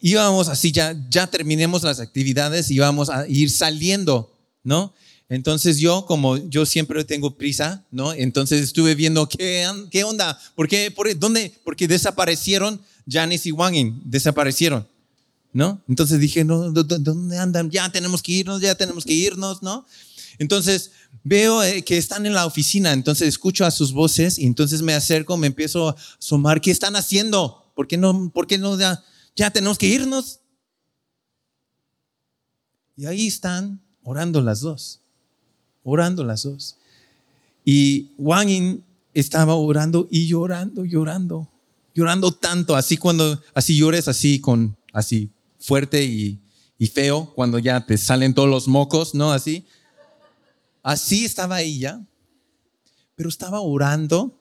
íbamos 0.00 0.48
así, 0.48 0.72
ya, 0.72 0.92
ya 1.08 1.28
terminemos 1.28 1.84
las 1.84 2.00
actividades 2.00 2.68
y 2.68 2.74
íbamos 2.74 3.08
a 3.08 3.28
ir 3.28 3.48
saliendo, 3.48 4.34
¿no? 4.64 4.92
Entonces 5.28 5.78
yo, 5.78 6.04
como 6.04 6.36
yo 6.48 6.66
siempre 6.66 7.04
tengo 7.04 7.36
prisa, 7.36 7.84
¿no? 7.92 8.12
Entonces 8.12 8.60
estuve 8.60 8.96
viendo 8.96 9.28
qué, 9.28 9.64
qué 9.92 10.02
onda, 10.02 10.36
¿por 10.56 10.66
qué, 10.66 10.90
por, 10.90 11.16
dónde? 11.16 11.52
Porque 11.62 11.86
desaparecieron 11.86 12.80
Janice 13.08 13.50
y 13.50 13.52
Wangin, 13.52 14.02
desaparecieron, 14.04 14.84
¿no? 15.52 15.80
Entonces 15.88 16.18
dije, 16.18 16.44
no, 16.44 16.72
¿dónde 16.72 17.38
andan? 17.38 17.70
Ya 17.70 17.88
tenemos 17.92 18.20
que 18.20 18.32
irnos, 18.32 18.60
ya 18.60 18.74
tenemos 18.74 19.04
que 19.04 19.12
irnos, 19.12 19.62
¿no? 19.62 19.86
Entonces 20.38 20.90
veo 21.24 21.62
eh, 21.62 21.82
que 21.82 21.96
están 21.96 22.26
en 22.26 22.34
la 22.34 22.46
oficina, 22.46 22.92
entonces 22.92 23.28
escucho 23.28 23.64
a 23.64 23.70
sus 23.70 23.92
voces 23.92 24.38
y 24.38 24.46
entonces 24.46 24.82
me 24.82 24.94
acerco, 24.94 25.36
me 25.36 25.46
empiezo 25.46 25.90
a 25.90 25.96
asomar, 26.18 26.60
¿qué 26.60 26.70
están 26.70 26.96
haciendo? 26.96 27.72
¿Por 27.74 27.86
qué 27.86 27.96
no, 27.96 28.30
por 28.30 28.46
qué 28.46 28.58
no 28.58 28.78
ya, 28.78 29.02
ya 29.34 29.50
tenemos 29.50 29.78
que 29.78 29.86
irnos? 29.86 30.40
Y 32.96 33.06
ahí 33.06 33.26
están 33.26 33.80
orando 34.02 34.40
las 34.40 34.60
dos 34.60 35.00
orando 35.86 36.24
las 36.24 36.42
dos. 36.42 36.76
Y 37.64 38.08
Wang 38.18 38.48
Yin 38.48 38.84
estaba 39.14 39.54
orando 39.54 40.08
y 40.10 40.26
llorando, 40.26 40.84
llorando, 40.84 41.48
llorando 41.94 42.32
tanto, 42.32 42.76
así 42.76 42.96
cuando, 42.96 43.40
así 43.54 43.76
llores 43.76 44.08
así 44.08 44.40
con, 44.40 44.76
así 44.92 45.30
fuerte 45.58 46.04
y, 46.04 46.38
y 46.78 46.88
feo, 46.88 47.32
cuando 47.34 47.58
ya 47.58 47.86
te 47.86 47.96
salen 47.96 48.34
todos 48.34 48.48
los 48.48 48.68
mocos, 48.68 49.14
¿no? 49.14 49.32
Así. 49.32 49.64
Así 50.86 51.24
estaba 51.24 51.62
ella, 51.62 52.00
pero 53.16 53.28
estaba 53.28 53.60
orando, 53.60 54.38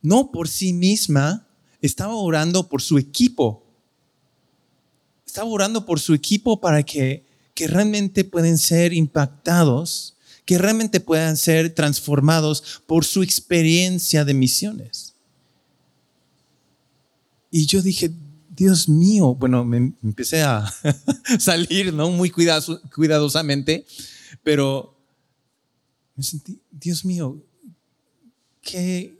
no 0.00 0.30
por 0.30 0.46
sí 0.48 0.72
misma, 0.72 1.48
estaba 1.80 2.14
orando 2.14 2.68
por 2.68 2.82
su 2.82 2.98
equipo. 2.98 3.64
Estaba 5.26 5.48
orando 5.48 5.84
por 5.84 5.98
su 5.98 6.14
equipo 6.14 6.60
para 6.60 6.84
que 6.84 7.26
que 7.58 7.66
realmente 7.66 8.22
pueden 8.22 8.56
ser 8.56 8.92
impactados, 8.92 10.14
que 10.44 10.58
realmente 10.58 11.00
puedan 11.00 11.36
ser 11.36 11.74
transformados 11.74 12.84
por 12.86 13.04
su 13.04 13.24
experiencia 13.24 14.24
de 14.24 14.32
misiones. 14.32 15.16
Y 17.50 17.66
yo 17.66 17.82
dije, 17.82 18.12
Dios 18.48 18.88
mío, 18.88 19.34
bueno, 19.34 19.64
me 19.64 19.92
empecé 20.04 20.44
a 20.44 20.72
salir, 21.40 21.92
¿no? 21.92 22.10
Muy 22.10 22.30
cuidadosamente, 22.30 23.84
pero 24.44 24.96
Dios 26.70 27.04
mío, 27.04 27.42
qué, 28.62 29.18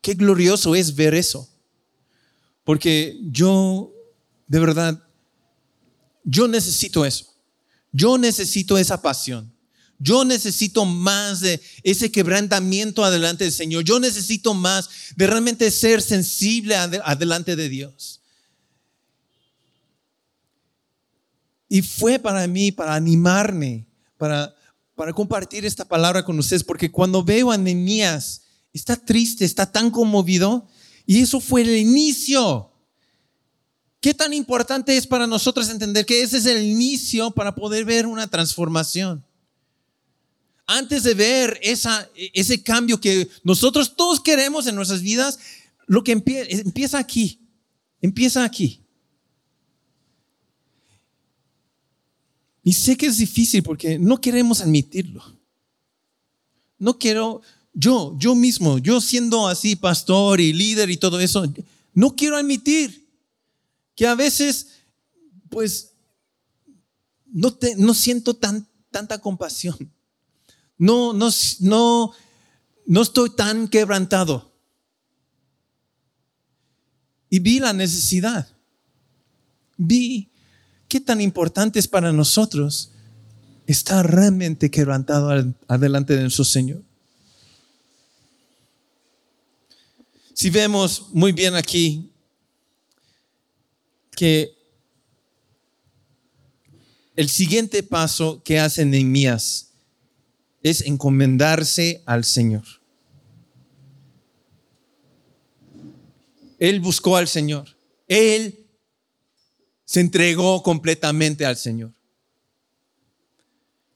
qué 0.00 0.14
glorioso 0.14 0.74
es 0.74 0.94
ver 0.94 1.14
eso. 1.14 1.48
Porque 2.64 3.18
yo, 3.22 3.92
de 4.46 4.58
verdad, 4.58 5.02
yo 6.24 6.48
necesito 6.48 7.04
eso. 7.04 7.32
Yo 7.92 8.18
necesito 8.18 8.76
esa 8.76 9.00
pasión. 9.00 9.52
Yo 9.98 10.24
necesito 10.24 10.84
más 10.84 11.40
de 11.40 11.60
ese 11.82 12.10
quebrantamiento 12.10 13.04
adelante 13.04 13.44
del 13.44 13.52
Señor. 13.52 13.84
Yo 13.84 14.00
necesito 14.00 14.52
más 14.52 14.90
de 15.14 15.26
realmente 15.26 15.70
ser 15.70 16.02
sensible 16.02 16.74
adelante 16.76 17.56
de 17.56 17.68
Dios. 17.68 18.20
Y 21.68 21.82
fue 21.82 22.18
para 22.18 22.46
mí, 22.48 22.72
para 22.72 22.94
animarme, 22.94 23.86
para, 24.18 24.55
para 24.96 25.12
compartir 25.12 25.64
esta 25.64 25.84
palabra 25.84 26.24
con 26.24 26.38
ustedes, 26.38 26.64
porque 26.64 26.90
cuando 26.90 27.22
veo 27.22 27.52
a 27.52 27.58
Nehemías, 27.58 28.42
está 28.72 28.96
triste, 28.96 29.44
está 29.44 29.70
tan 29.70 29.90
conmovido, 29.90 30.66
y 31.04 31.20
eso 31.20 31.38
fue 31.38 31.60
el 31.60 31.76
inicio. 31.76 32.72
¿Qué 34.00 34.14
tan 34.14 34.32
importante 34.32 34.96
es 34.96 35.06
para 35.06 35.26
nosotros 35.26 35.68
entender 35.68 36.06
que 36.06 36.22
ese 36.22 36.38
es 36.38 36.46
el 36.46 36.64
inicio 36.64 37.30
para 37.30 37.54
poder 37.54 37.84
ver 37.84 38.06
una 38.06 38.26
transformación? 38.26 39.24
Antes 40.66 41.02
de 41.04 41.14
ver 41.14 41.60
esa, 41.62 42.08
ese 42.32 42.62
cambio 42.62 43.00
que 43.00 43.28
nosotros 43.44 43.94
todos 43.96 44.18
queremos 44.18 44.66
en 44.66 44.74
nuestras 44.74 45.02
vidas, 45.02 45.38
lo 45.86 46.02
que 46.02 46.12
empieza 46.12 46.98
aquí, 46.98 47.46
empieza 48.00 48.44
aquí. 48.44 48.85
Y 52.66 52.72
sé 52.72 52.96
que 52.96 53.06
es 53.06 53.18
difícil 53.18 53.62
porque 53.62 53.96
no 53.96 54.20
queremos 54.20 54.60
admitirlo. 54.60 55.22
No 56.80 56.98
quiero, 56.98 57.40
yo, 57.72 58.16
yo 58.18 58.34
mismo, 58.34 58.78
yo 58.78 59.00
siendo 59.00 59.46
así 59.46 59.76
pastor 59.76 60.40
y 60.40 60.52
líder 60.52 60.90
y 60.90 60.96
todo 60.96 61.20
eso, 61.20 61.44
no 61.94 62.16
quiero 62.16 62.36
admitir 62.36 63.08
que 63.94 64.08
a 64.08 64.16
veces, 64.16 64.66
pues, 65.48 65.92
no, 67.26 67.54
te, 67.54 67.76
no 67.76 67.94
siento 67.94 68.34
tan, 68.34 68.66
tanta 68.90 69.20
compasión. 69.20 69.76
No, 70.76 71.12
no, 71.12 71.28
no, 71.60 72.12
no 72.84 73.02
estoy 73.02 73.30
tan 73.30 73.68
quebrantado. 73.68 74.52
Y 77.30 77.38
vi 77.38 77.60
la 77.60 77.72
necesidad. 77.72 78.48
Vi 79.76 80.32
¿Qué 80.88 81.00
tan 81.00 81.20
importante 81.20 81.78
es 81.78 81.88
para 81.88 82.12
nosotros 82.12 82.90
estar 83.66 84.08
realmente 84.08 84.70
quebrantado 84.70 85.54
adelante 85.66 86.14
de 86.14 86.22
nuestro 86.22 86.44
Señor? 86.44 86.82
Si 90.32 90.50
vemos 90.50 91.06
muy 91.12 91.32
bien 91.32 91.54
aquí 91.54 92.10
que 94.14 94.54
el 97.16 97.30
siguiente 97.30 97.82
paso 97.82 98.42
que 98.44 98.60
hace 98.60 98.84
Nehemías 98.84 99.70
es 100.62 100.82
encomendarse 100.82 102.02
al 102.04 102.24
Señor. 102.24 102.64
Él 106.58 106.80
buscó 106.80 107.16
al 107.16 107.28
Señor. 107.28 107.76
Él 108.08 108.65
se 109.86 110.00
entregó 110.00 110.62
completamente 110.62 111.46
al 111.46 111.56
Señor. 111.56 111.92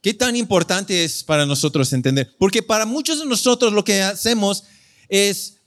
¿Qué 0.01 0.15
tan 0.15 0.35
importante 0.37 1.05
es 1.05 1.23
para 1.23 1.45
nosotros 1.45 1.93
entender? 1.93 2.35
Porque 2.39 2.63
para 2.63 2.87
muchos 2.87 3.19
de 3.19 3.27
nosotros 3.27 3.73
lo 3.73 3.85
que 3.85 4.01
hacemos 4.01 4.65
es, 5.09 5.59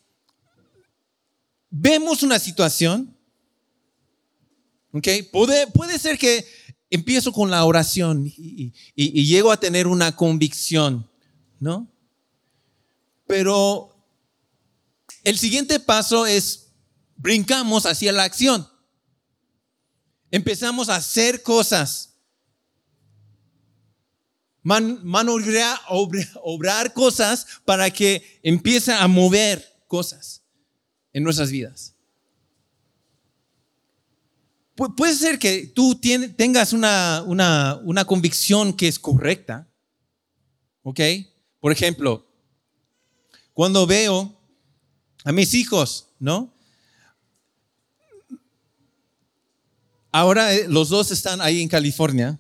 vemos 1.70 2.24
una 2.24 2.40
situación, 2.40 3.16
¿ok? 4.92 5.08
Puede, 5.32 6.00
ser 6.00 6.18
que 6.18 6.48
empiezo 6.90 7.32
con 7.32 7.52
la 7.52 7.66
oración 7.66 8.26
y, 8.26 8.74
y 8.96 9.26
llego 9.26 9.52
a 9.52 9.60
tener 9.60 9.86
una 9.88 10.16
convicción, 10.16 11.08
¿no? 11.60 11.88
Pero 13.28 13.94
el 15.24 15.38
siguiente 15.38 15.80
paso 15.80 16.26
es, 16.26 16.70
brincamos 17.18 17.86
hacia 17.86 18.14
la 18.14 18.24
acción 18.24 18.73
empezamos 20.34 20.90
a 20.90 20.96
hacer 20.96 21.44
cosas, 21.44 22.16
man, 24.64 25.00
obrar, 25.30 26.92
cosas 26.92 27.46
para 27.64 27.92
que 27.92 28.40
empiece 28.42 28.92
a 28.92 29.08
mover 29.08 29.64
cosas 29.88 30.42
en 31.14 31.24
nuestras 31.24 31.52
vidas. 31.52 31.94
puede 34.98 35.14
ser 35.14 35.38
que 35.38 35.68
tú 35.68 36.02
tengas 36.36 36.74
una, 36.74 37.24
una, 37.28 37.80
una 37.84 38.06
convicción 38.06 38.74
que 38.74 38.88
es 38.88 38.98
correcta, 38.98 39.68
¿ok? 40.82 41.00
Por 41.60 41.72
ejemplo, 41.72 42.28
cuando 43.54 43.86
veo 43.86 44.36
a 45.26 45.32
mis 45.32 45.54
hijos, 45.54 46.08
¿no? 46.18 46.52
Ahora 50.14 50.54
eh, 50.54 50.68
los 50.70 50.90
dos 50.90 51.10
están 51.10 51.42
ahí 51.42 51.60
en 51.60 51.68
California 51.68 52.40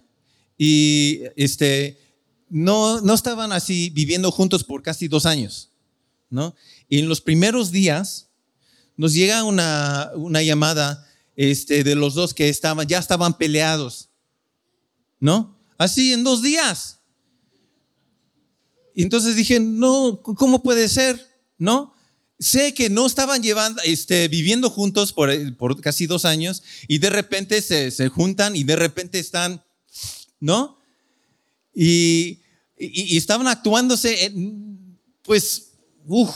y 0.60 1.22
este, 1.36 2.00
no, 2.48 3.02
no 3.02 3.16
estaban 3.16 3.52
así 3.52 3.90
viviendo 3.90 4.32
juntos 4.32 4.64
por 4.64 4.84
casi 4.84 5.08
dos 5.08 5.26
años, 5.26 5.72
¿no? 6.30 6.56
Y 6.88 7.00
en 7.00 7.10
los 7.10 7.20
primeros 7.20 7.72
días 7.72 8.30
nos 8.96 9.14
llega 9.14 9.44
una, 9.44 10.12
una 10.16 10.44
llamada 10.44 11.10
este, 11.36 11.84
de 11.84 11.96
los 11.96 12.14
dos 12.14 12.36
que 12.36 12.48
estaban, 12.48 12.88
ya 12.88 13.00
estaban 13.00 13.40
peleados, 13.40 14.10
¿no? 15.20 15.58
Así 15.80 16.14
en 16.14 16.24
dos 16.24 16.44
días. 16.44 17.00
Y 18.94 19.02
entonces 19.02 19.36
dije, 19.36 19.60
no, 19.60 20.22
¿cómo 20.22 20.62
puede 20.62 20.88
ser? 20.90 21.20
¿No? 21.58 21.93
Sé 22.39 22.74
que 22.74 22.89
no 22.89 23.06
estaban 23.06 23.41
llevando, 23.41 23.82
este, 23.84 24.28
viviendo 24.28 24.69
juntos 24.69 25.13
por, 25.13 25.32
por, 25.58 25.80
casi 25.82 26.08
dos 26.08 26.26
años 26.26 26.63
y 26.88 26.98
de 26.98 27.10
repente 27.10 27.62
se, 27.62 28.10
juntan 28.10 28.56
y 28.56 28.63
de 28.63 28.76
repente 28.76 29.19
están, 29.19 29.63
¿no? 30.39 30.78
Y, 31.74 32.39
estaban 32.78 33.48
actuándose, 33.48 34.34
pues, 35.22 35.72
uff, 36.06 36.36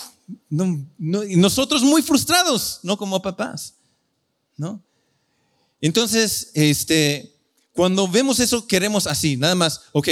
nosotros 0.49 1.83
muy 1.83 2.01
frustrados, 2.01 2.79
¿no? 2.83 2.95
Como 2.95 3.21
papás, 3.21 3.73
¿no? 4.55 4.81
Entonces, 5.81 6.51
este, 6.53 7.33
cuando 7.73 8.07
vemos 8.07 8.39
eso, 8.39 8.65
queremos 8.65 9.07
así, 9.07 9.35
nada 9.35 9.55
más, 9.55 9.81
ok, 9.91 10.09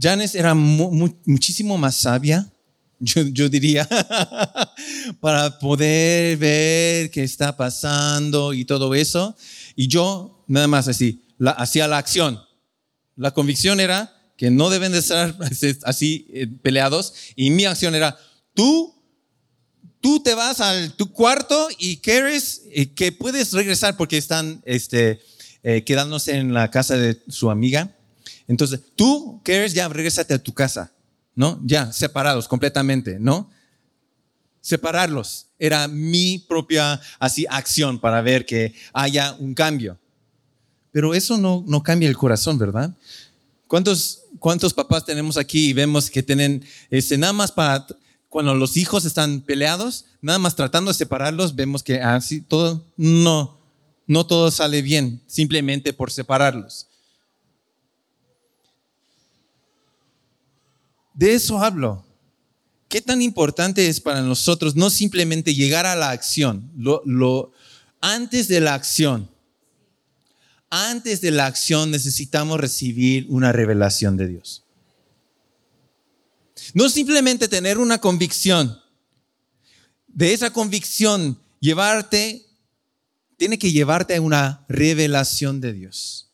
Janes 0.00 0.34
era 0.34 0.54
muchísimo 0.54 1.76
más 1.76 1.96
sabia 1.96 2.51
yo, 3.02 3.48
diría, 3.48 3.88
para 5.20 5.58
poder 5.58 6.36
ver 6.36 7.10
qué 7.10 7.24
está 7.24 7.56
pasando 7.56 8.52
y 8.52 8.64
todo 8.64 8.94
eso. 8.94 9.36
Y 9.74 9.88
yo, 9.88 10.44
nada 10.46 10.68
más 10.68 10.86
así, 10.86 11.24
hacía 11.56 11.88
la 11.88 11.98
acción. 11.98 12.40
La 13.16 13.32
convicción 13.32 13.80
era 13.80 14.14
que 14.36 14.50
no 14.50 14.70
deben 14.70 14.92
de 14.92 14.98
estar 14.98 15.36
así 15.84 16.26
eh, 16.32 16.46
peleados. 16.46 17.14
Y 17.34 17.50
mi 17.50 17.64
acción 17.64 17.94
era, 17.94 18.16
tú, 18.54 18.94
tú 20.00 20.22
te 20.22 20.34
vas 20.34 20.60
al 20.60 20.92
tu 20.92 21.12
cuarto 21.12 21.68
y 21.78 21.96
quieres 21.96 22.62
eh, 22.70 22.92
que 22.94 23.10
puedes 23.10 23.52
regresar 23.52 23.96
porque 23.96 24.16
están 24.16 24.62
este, 24.64 25.20
eh, 25.64 25.82
quedándose 25.82 26.36
en 26.36 26.54
la 26.54 26.70
casa 26.70 26.96
de 26.96 27.20
su 27.28 27.50
amiga. 27.50 27.96
Entonces, 28.46 28.80
tú 28.94 29.40
quieres 29.44 29.74
ya 29.74 29.88
regresate 29.88 30.34
a 30.34 30.42
tu 30.42 30.52
casa. 30.52 30.91
¿No? 31.34 31.60
Ya, 31.64 31.92
separados 31.92 32.48
completamente, 32.48 33.18
¿no? 33.18 33.50
Separarlos 34.60 35.46
era 35.58 35.88
mi 35.88 36.38
propia 36.38 37.00
así 37.18 37.46
acción 37.48 37.98
para 37.98 38.20
ver 38.20 38.46
que 38.46 38.74
haya 38.92 39.34
un 39.38 39.54
cambio. 39.54 39.98
Pero 40.90 41.14
eso 41.14 41.38
no, 41.38 41.64
no 41.66 41.82
cambia 41.82 42.08
el 42.08 42.16
corazón, 42.16 42.58
¿verdad? 42.58 42.94
¿Cuántos, 43.66 44.22
¿Cuántos 44.38 44.74
papás 44.74 45.04
tenemos 45.04 45.36
aquí 45.36 45.70
y 45.70 45.72
vemos 45.72 46.10
que 46.10 46.22
tienen, 46.22 46.64
este, 46.90 47.16
nada 47.16 47.32
más 47.32 47.50
para, 47.50 47.86
cuando 48.28 48.54
los 48.54 48.76
hijos 48.76 49.04
están 49.04 49.40
peleados, 49.40 50.04
nada 50.20 50.38
más 50.38 50.54
tratando 50.54 50.90
de 50.90 50.98
separarlos, 50.98 51.54
vemos 51.54 51.82
que 51.82 52.00
así 52.00 52.40
todo, 52.40 52.84
no, 52.96 53.58
no 54.06 54.26
todo 54.26 54.50
sale 54.50 54.82
bien, 54.82 55.22
simplemente 55.26 55.92
por 55.92 56.10
separarlos. 56.10 56.88
De 61.14 61.34
eso 61.34 61.58
hablo. 61.58 62.04
¿Qué 62.88 63.00
tan 63.00 63.22
importante 63.22 63.88
es 63.88 64.00
para 64.00 64.20
nosotros 64.20 64.76
no 64.76 64.90
simplemente 64.90 65.54
llegar 65.54 65.86
a 65.86 65.96
la 65.96 66.10
acción, 66.10 66.70
lo, 66.76 67.52
antes 68.02 68.48
de 68.48 68.60
la 68.60 68.74
acción? 68.74 69.30
Antes 70.68 71.20
de 71.22 71.30
la 71.30 71.46
acción 71.46 71.90
necesitamos 71.90 72.60
recibir 72.60 73.26
una 73.30 73.50
revelación 73.50 74.16
de 74.16 74.28
Dios. 74.28 74.64
No 76.74 76.88
simplemente 76.88 77.48
tener 77.48 77.78
una 77.78 77.98
convicción. 77.98 78.78
De 80.06 80.34
esa 80.34 80.52
convicción, 80.52 81.40
llevarte, 81.60 82.44
tiene 83.38 83.58
que 83.58 83.72
llevarte 83.72 84.16
a 84.16 84.20
una 84.20 84.66
revelación 84.68 85.62
de 85.62 85.72
Dios. 85.72 86.30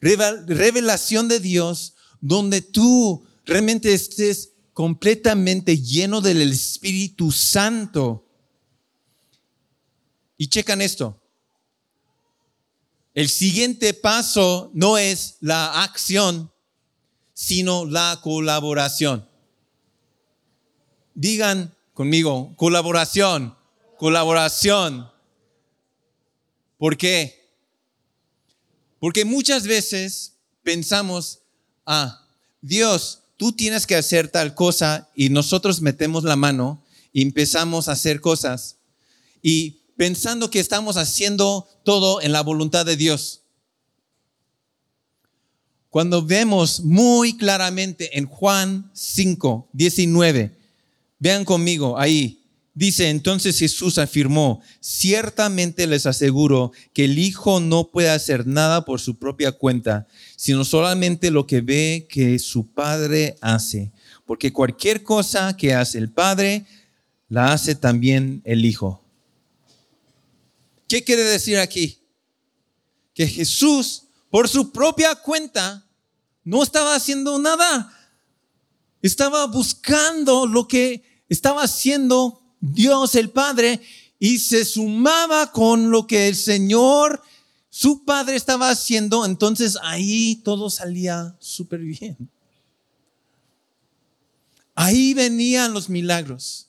Revelación 0.00 1.28
de 1.28 1.40
Dios 1.40 1.94
donde 2.20 2.60
tú 2.60 3.24
realmente 3.44 3.92
estés 3.92 4.52
completamente 4.72 5.78
lleno 5.78 6.20
del 6.20 6.42
Espíritu 6.42 7.32
Santo. 7.32 8.26
Y 10.36 10.48
checan 10.48 10.80
esto. 10.80 11.16
el 13.12 13.28
siguiente 13.28 13.92
paso 13.92 14.70
no 14.72 14.96
es 14.96 15.36
la 15.40 15.82
acción, 15.82 16.50
sino 17.34 17.84
la 17.84 18.20
colaboración. 18.22 19.28
Digan 21.14 21.74
conmigo, 21.92 22.54
colaboración, 22.56 23.54
colaboración. 23.98 25.10
¿Por 26.78 26.96
qué? 26.96 27.40
Porque 28.98 29.26
muchas 29.26 29.66
veces 29.66 30.38
pensamos, 30.62 31.39
ah, 31.90 32.24
Dios, 32.62 33.20
tú 33.36 33.52
tienes 33.52 33.84
que 33.86 33.96
hacer 33.96 34.28
tal 34.28 34.54
cosa 34.54 35.08
y 35.16 35.28
nosotros 35.28 35.80
metemos 35.80 36.22
la 36.22 36.36
mano 36.36 36.80
y 37.12 37.22
empezamos 37.22 37.88
a 37.88 37.92
hacer 37.92 38.20
cosas. 38.20 38.76
Y 39.42 39.80
pensando 39.96 40.50
que 40.50 40.60
estamos 40.60 40.96
haciendo 40.96 41.68
todo 41.84 42.20
en 42.20 42.32
la 42.32 42.42
voluntad 42.42 42.86
de 42.86 42.96
Dios. 42.96 43.40
Cuando 45.88 46.24
vemos 46.24 46.80
muy 46.80 47.36
claramente 47.36 48.16
en 48.16 48.26
Juan 48.26 48.88
5, 48.94 49.70
19, 49.72 50.56
vean 51.18 51.44
conmigo 51.44 51.98
ahí, 51.98 52.39
dice 52.80 53.10
entonces 53.10 53.58
Jesús 53.58 53.98
afirmó, 53.98 54.62
ciertamente 54.80 55.86
les 55.86 56.06
aseguro 56.06 56.72
que 56.94 57.04
el 57.04 57.18
Hijo 57.18 57.60
no 57.60 57.90
puede 57.90 58.08
hacer 58.08 58.46
nada 58.46 58.86
por 58.86 59.00
su 59.00 59.18
propia 59.18 59.52
cuenta, 59.52 60.06
sino 60.34 60.64
solamente 60.64 61.30
lo 61.30 61.46
que 61.46 61.60
ve 61.60 62.06
que 62.08 62.38
su 62.38 62.68
Padre 62.68 63.36
hace, 63.42 63.92
porque 64.24 64.54
cualquier 64.54 65.02
cosa 65.02 65.58
que 65.58 65.74
hace 65.74 65.98
el 65.98 66.08
Padre, 66.08 66.64
la 67.28 67.52
hace 67.52 67.74
también 67.74 68.40
el 68.46 68.64
Hijo. 68.64 69.04
¿Qué 70.88 71.04
quiere 71.04 71.24
decir 71.24 71.58
aquí? 71.58 71.98
Que 73.12 73.26
Jesús, 73.26 74.04
por 74.30 74.48
su 74.48 74.72
propia 74.72 75.14
cuenta, 75.16 75.86
no 76.44 76.62
estaba 76.62 76.94
haciendo 76.94 77.38
nada. 77.38 77.92
Estaba 79.02 79.44
buscando 79.48 80.46
lo 80.46 80.66
que 80.66 81.04
estaba 81.28 81.62
haciendo 81.62 82.39
Dios 82.60 83.14
el 83.14 83.30
Padre 83.30 83.80
y 84.18 84.38
se 84.38 84.64
sumaba 84.64 85.50
con 85.50 85.90
lo 85.90 86.06
que 86.06 86.28
el 86.28 86.36
Señor, 86.36 87.22
su 87.70 88.04
Padre, 88.04 88.36
estaba 88.36 88.70
haciendo. 88.70 89.24
Entonces 89.24 89.78
ahí 89.82 90.40
todo 90.44 90.70
salía 90.70 91.36
súper 91.40 91.80
bien. 91.80 92.16
Ahí 94.74 95.14
venían 95.14 95.72
los 95.72 95.88
milagros. 95.88 96.68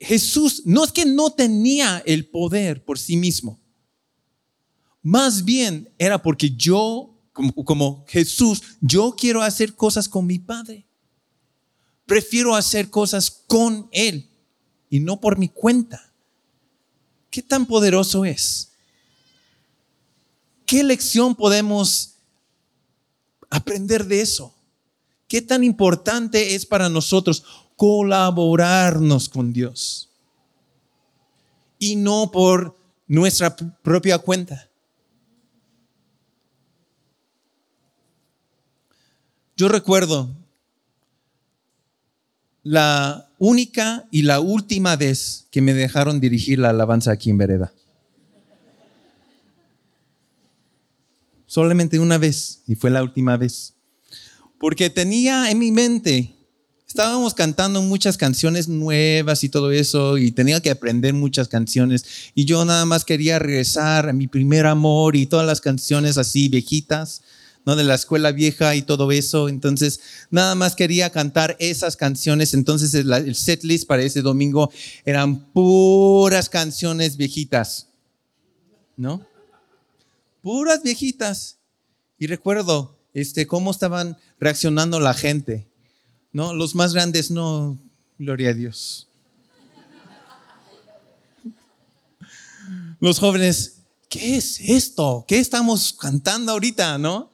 Jesús 0.00 0.62
no 0.64 0.84
es 0.84 0.92
que 0.92 1.04
no 1.04 1.30
tenía 1.30 2.02
el 2.06 2.26
poder 2.26 2.84
por 2.84 2.98
sí 2.98 3.16
mismo. 3.16 3.58
Más 5.02 5.44
bien 5.44 5.92
era 5.98 6.22
porque 6.22 6.50
yo, 6.50 7.14
como, 7.32 8.04
Jesús, 8.08 8.62
yo 8.80 9.14
quiero 9.18 9.42
hacer 9.42 9.74
cosas 9.74 10.08
con 10.08 10.26
mi 10.26 10.38
Padre. 10.38 10.87
Prefiero 12.08 12.56
hacer 12.56 12.90
cosas 12.90 13.30
con 13.30 13.88
Él 13.92 14.28
y 14.90 14.98
no 14.98 15.20
por 15.20 15.38
mi 15.38 15.48
cuenta. 15.48 16.12
¿Qué 17.30 17.42
tan 17.42 17.66
poderoso 17.66 18.24
es? 18.24 18.72
¿Qué 20.66 20.82
lección 20.82 21.36
podemos 21.36 22.14
aprender 23.48 24.06
de 24.06 24.22
eso? 24.22 24.52
¿Qué 25.28 25.40
tan 25.40 25.62
importante 25.62 26.56
es 26.56 26.66
para 26.66 26.88
nosotros 26.88 27.44
colaborarnos 27.76 29.28
con 29.28 29.52
Dios 29.52 30.10
y 31.78 31.94
no 31.94 32.30
por 32.32 32.76
nuestra 33.08 33.56
propia 33.56 34.18
cuenta. 34.18 34.68
Yo 39.56 39.68
recuerdo 39.68 40.30
la 42.68 43.30
única 43.38 44.06
y 44.10 44.22
la 44.22 44.40
última 44.40 44.94
vez 44.94 45.46
que 45.50 45.62
me 45.62 45.72
dejaron 45.72 46.20
dirigir 46.20 46.58
la 46.58 46.68
alabanza 46.68 47.12
aquí 47.12 47.30
en 47.30 47.38
Vereda. 47.38 47.72
Solamente 51.46 51.98
una 51.98 52.18
vez 52.18 52.60
y 52.66 52.74
fue 52.74 52.90
la 52.90 53.02
última 53.02 53.38
vez. 53.38 53.72
Porque 54.60 54.90
tenía 54.90 55.50
en 55.50 55.58
mi 55.58 55.72
mente 55.72 56.34
estábamos 56.86 57.32
cantando 57.32 57.80
muchas 57.80 58.18
canciones 58.18 58.68
nuevas 58.68 59.44
y 59.44 59.48
todo 59.48 59.70
eso, 59.70 60.16
y 60.16 60.32
tenía 60.32 60.60
que 60.60 60.70
aprender 60.70 61.12
muchas 61.12 61.46
canciones, 61.48 62.04
y 62.34 62.46
yo 62.46 62.64
nada 62.64 62.86
más 62.86 63.04
quería 63.04 63.38
regresar 63.38 64.08
a 64.08 64.14
mi 64.14 64.26
primer 64.26 64.64
amor 64.64 65.14
y 65.14 65.26
todas 65.26 65.46
las 65.46 65.60
canciones 65.60 66.16
así 66.16 66.48
viejitas, 66.48 67.22
De 67.76 67.84
la 67.84 67.94
escuela 67.94 68.32
vieja 68.32 68.74
y 68.74 68.82
todo 68.82 69.10
eso, 69.12 69.48
entonces 69.48 70.00
nada 70.30 70.54
más 70.54 70.74
quería 70.74 71.10
cantar 71.10 71.56
esas 71.58 71.96
canciones, 71.96 72.54
entonces 72.54 72.94
el, 72.94 73.12
el 73.12 73.34
setlist 73.34 73.86
para 73.86 74.02
ese 74.02 74.22
domingo 74.22 74.70
eran 75.04 75.52
puras 75.52 76.48
canciones 76.48 77.16
viejitas, 77.16 77.88
¿no? 78.96 79.26
Puras 80.42 80.82
viejitas. 80.82 81.58
Y 82.18 82.26
recuerdo 82.26 82.98
este, 83.14 83.46
cómo 83.46 83.70
estaban 83.70 84.16
reaccionando 84.40 84.98
la 84.98 85.14
gente 85.14 85.68
no, 86.32 86.54
los 86.54 86.74
más 86.74 86.92
grandes 86.92 87.30
no, 87.30 87.78
gloria 88.18 88.50
a 88.50 88.54
Dios. 88.54 89.08
Los 93.00 93.18
jóvenes, 93.18 93.78
¿qué 94.08 94.36
es 94.36 94.60
esto? 94.60 95.24
¿Qué 95.26 95.38
estamos 95.38 95.92
cantando 95.92 96.52
ahorita, 96.52 96.98
no? 96.98 97.30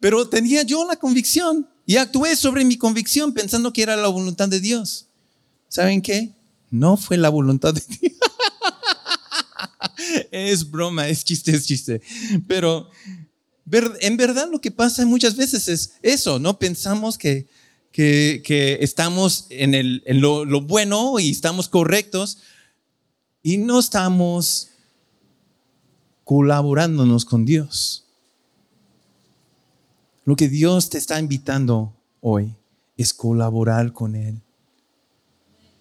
Pero 0.00 0.28
tenía 0.28 0.62
yo 0.62 0.86
la 0.86 0.96
convicción 0.96 1.68
y 1.86 1.96
actué 1.96 2.36
sobre 2.36 2.64
mi 2.64 2.76
convicción 2.76 3.32
pensando 3.32 3.72
que 3.72 3.82
era 3.82 3.96
la 3.96 4.08
voluntad 4.08 4.48
de 4.48 4.60
Dios. 4.60 5.06
¿Saben 5.68 6.02
qué? 6.02 6.32
No 6.70 6.96
fue 6.96 7.16
la 7.16 7.28
voluntad 7.28 7.74
de 7.74 7.82
Dios. 8.00 8.12
es 10.30 10.70
broma, 10.70 11.08
es 11.08 11.24
chiste, 11.24 11.52
es 11.52 11.66
chiste. 11.66 12.00
Pero 12.46 12.88
en 14.00 14.16
verdad 14.16 14.48
lo 14.50 14.60
que 14.60 14.70
pasa 14.70 15.04
muchas 15.06 15.36
veces 15.36 15.68
es 15.68 15.94
eso, 16.02 16.38
¿no? 16.38 16.58
Pensamos 16.58 17.18
que 17.18 17.46
que, 17.92 18.78
estamos 18.80 19.46
en, 19.50 19.74
el, 19.74 20.02
lo, 20.06 20.44
lo 20.44 20.60
bueno 20.60 21.18
y 21.18 21.30
estamos 21.30 21.68
correctos 21.68 22.38
y 23.42 23.56
no 23.56 23.80
estamos 23.80 24.68
colaborándonos 26.24 27.24
con 27.24 27.44
Dios. 27.44 28.07
Lo 30.28 30.36
que 30.36 30.50
Dios 30.50 30.90
te 30.90 30.98
está 30.98 31.18
invitando 31.18 31.96
hoy 32.20 32.54
es 32.98 33.14
colaborar 33.14 33.94
con 33.94 34.14
Él. 34.14 34.42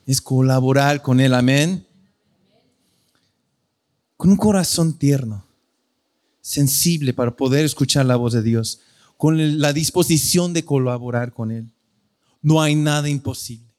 Es 0.06 0.22
colaborar 0.22 1.02
con 1.02 1.20
Él, 1.20 1.34
amén. 1.34 1.86
Con 4.16 4.30
un 4.30 4.38
corazón 4.38 4.98
tierno, 4.98 5.46
sensible 6.40 7.14
para 7.14 7.36
poder 7.36 7.66
escuchar 7.66 8.06
la 8.06 8.16
voz 8.16 8.32
de 8.32 8.42
Dios, 8.42 8.80
con 9.18 9.60
la 9.60 9.74
disposición 9.74 10.54
de 10.54 10.64
colaborar 10.64 11.34
con 11.34 11.52
Él. 11.52 11.70
No 12.42 12.62
hay 12.62 12.74
nada 12.74 13.10
imposible. 13.10 13.76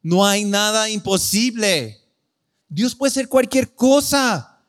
No 0.00 0.24
hay 0.24 0.46
nada 0.46 0.88
imposible. 0.88 1.98
Dios 2.70 2.94
puede 2.94 3.12
ser 3.12 3.28
cualquier 3.28 3.74
cosa. 3.74 4.62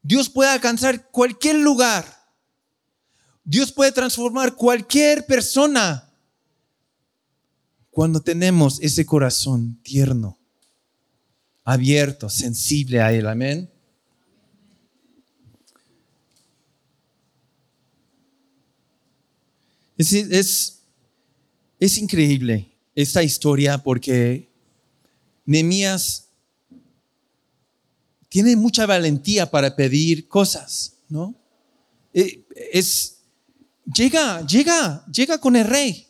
Dios 0.00 0.30
puede 0.30 0.48
alcanzar 0.48 1.10
cualquier 1.10 1.56
lugar. 1.56 2.17
Dios 3.50 3.72
puede 3.72 3.92
transformar 3.92 4.54
cualquier 4.54 5.24
persona 5.24 6.12
cuando 7.90 8.20
tenemos 8.20 8.78
ese 8.82 9.06
corazón 9.06 9.80
tierno, 9.82 10.38
abierto, 11.64 12.28
sensible 12.28 13.00
a 13.00 13.10
Él. 13.10 13.26
Amén. 13.26 13.70
Es, 19.96 20.12
es, 21.80 21.98
increíble 21.98 22.70
esta 22.94 23.22
historia 23.22 23.78
porque 23.78 24.52
Nehemías 25.46 26.28
tiene 28.28 28.56
mucha 28.56 28.84
valentía 28.84 29.50
para 29.50 29.74
pedir 29.74 30.28
cosas, 30.28 30.98
¿no? 31.08 31.34
Eh, 32.12 32.44
es, 32.72 33.17
llega, 33.92 34.46
llega, 34.46 35.04
llega 35.06 35.38
con 35.38 35.56
el 35.56 35.66
rey. 35.66 36.06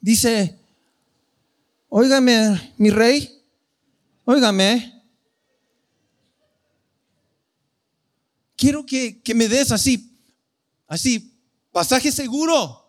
Dice, 0.00 0.58
óigame, 1.88 2.74
mi 2.78 2.90
rey, 2.90 3.42
óigame, 4.24 5.02
quiero 8.56 8.84
que, 8.84 9.20
que 9.22 9.34
me 9.34 9.48
des 9.48 9.72
así, 9.72 10.16
así, 10.86 11.32
pasaje 11.72 12.12
seguro 12.12 12.86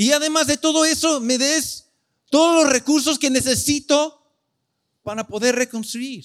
y 0.00 0.12
además 0.12 0.46
de 0.46 0.56
todo 0.56 0.86
eso, 0.86 1.20
me 1.20 1.36
des 1.36 1.84
todos 2.30 2.64
los 2.64 2.72
recursos 2.72 3.18
que 3.18 3.28
necesito 3.28 4.18
para 5.02 5.26
poder 5.26 5.56
reconstruir. 5.56 6.24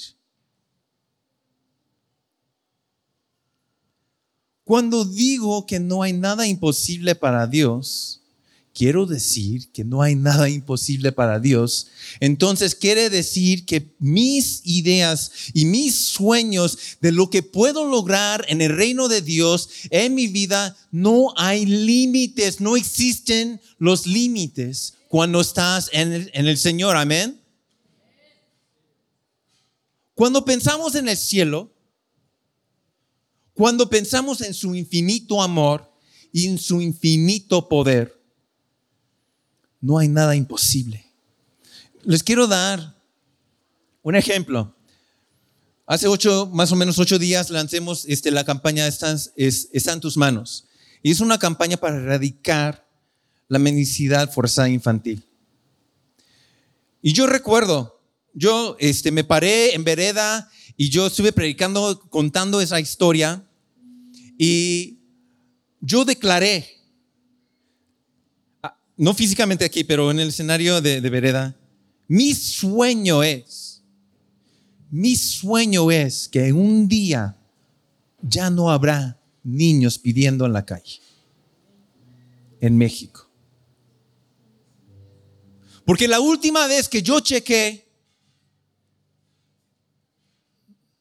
Cuando 4.66 5.06
digo 5.06 5.68
que 5.68 5.80
no 5.80 6.02
hay 6.02 6.12
nada 6.12 6.48
imposible 6.48 7.14
para 7.14 7.46
Dios, 7.46 8.22
quiero 8.74 9.06
decir 9.06 9.72
que 9.72 9.84
no 9.84 10.02
hay 10.02 10.16
nada 10.16 10.50
imposible 10.50 11.12
para 11.12 11.40
Dios. 11.40 11.88
Entonces 12.20 12.74
quiere 12.74 13.12
decir 13.12 13.68
que 13.68 13.94
mis 14.00 14.62
ideas 14.66 15.32
y 15.54 15.66
mis 15.66 15.94
sueños 15.94 16.80
de 17.00 17.12
lo 17.12 17.30
que 17.30 17.44
puedo 17.44 17.86
lograr 17.86 18.44
en 18.50 18.60
el 18.60 18.76
reino 18.76 19.08
de 19.08 19.22
Dios 19.22 19.70
en 19.92 20.16
mi 20.16 20.28
vida, 20.28 20.76
no 20.92 21.36
hay 21.38 21.68
límites, 21.68 22.60
no 22.60 22.76
existen 22.76 23.62
los 23.78 24.08
límites 24.08 24.96
cuando 25.10 25.42
estás 25.42 25.92
en 25.94 26.12
el, 26.12 26.32
en 26.34 26.48
el 26.48 26.58
Señor. 26.58 26.98
Amén. 26.98 27.40
Cuando 30.16 30.44
pensamos 30.44 30.96
en 30.96 31.08
el 31.08 31.18
cielo, 31.18 31.75
cuando 33.56 33.90
pensamos 33.90 34.42
en 34.42 34.54
su 34.54 34.76
infinito 34.76 35.42
amor 35.42 35.90
y 36.32 36.46
en 36.48 36.60
su 36.60 36.82
infinito 36.82 37.70
poder, 37.70 38.22
no 39.80 39.98
hay 39.98 40.10
nada 40.10 40.36
imposible. 40.36 41.06
Les 42.04 42.22
quiero 42.22 42.48
dar 42.48 42.96
un 44.04 44.16
ejemplo. 44.16 44.76
Hace 45.88 46.08
ocho, 46.08 46.50
más 46.52 46.72
o 46.74 46.76
menos 46.76 47.00
ocho 47.00 47.18
días 47.18 47.50
lancemos 47.50 48.04
este, 48.08 48.30
la 48.30 48.44
campaña 48.44 48.88
Está 48.88 49.94
en 49.94 50.00
tus 50.02 50.18
manos. 50.18 50.66
Y 51.02 51.12
es 51.12 51.22
una 51.22 51.40
campaña 51.40 51.78
para 51.78 51.96
erradicar 51.96 52.86
la 53.48 53.58
mendicidad 53.58 54.32
forzada 54.32 54.68
infantil. 54.68 55.24
Y 57.02 57.14
yo 57.14 57.26
recuerdo, 57.26 58.02
yo 58.34 58.76
este, 58.80 59.12
me 59.12 59.24
paré 59.24 59.76
en 59.76 59.86
vereda 59.86 60.52
y 60.78 60.90
yo 60.90 61.08
estuve 61.08 61.32
predicando, 61.32 62.00
contando 62.10 62.60
esa 62.62 62.80
historia 62.80 63.44
y 64.38 65.00
yo 65.80 66.04
declaré, 66.04 66.68
ah, 68.62 68.78
no 68.98 69.14
físicamente 69.14 69.66
aquí, 69.66 69.84
pero 69.84 70.12
en 70.12 70.20
el 70.20 70.30
escenario 70.30 70.82
de, 70.82 71.00
de 71.00 71.10
vereda, 71.10 71.56
mi 72.08 72.34
sueño 72.34 73.24
es, 73.24 73.82
mi 74.92 75.16
sueño 75.16 75.92
es 75.92 76.28
que 76.28 76.52
un 76.52 76.88
día 76.88 77.38
ya 78.22 78.50
no 78.50 78.70
habrá 78.70 79.20
niños 79.44 79.98
pidiendo 79.98 80.46
en 80.46 80.54
la 80.54 80.66
calle 80.66 81.00
en 82.60 82.78
México. 82.78 83.30
Porque 85.86 86.08
la 86.08 86.20
última 86.20 86.66
vez 86.68 86.90
que 86.90 87.04
yo 87.04 87.20
chequé, 87.20 87.85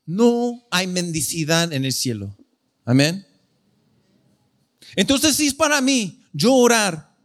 no 0.06 0.66
hay 0.70 0.86
mendicidad 0.86 1.72
en 1.72 1.84
el 1.84 1.92
cielo. 1.92 2.36
Amén. 2.84 3.26
Entonces, 4.96 5.36
si 5.36 5.46
es 5.46 5.54
para 5.54 5.80
mí, 5.80 6.22
yo 6.32 6.54
orar, 6.54 7.16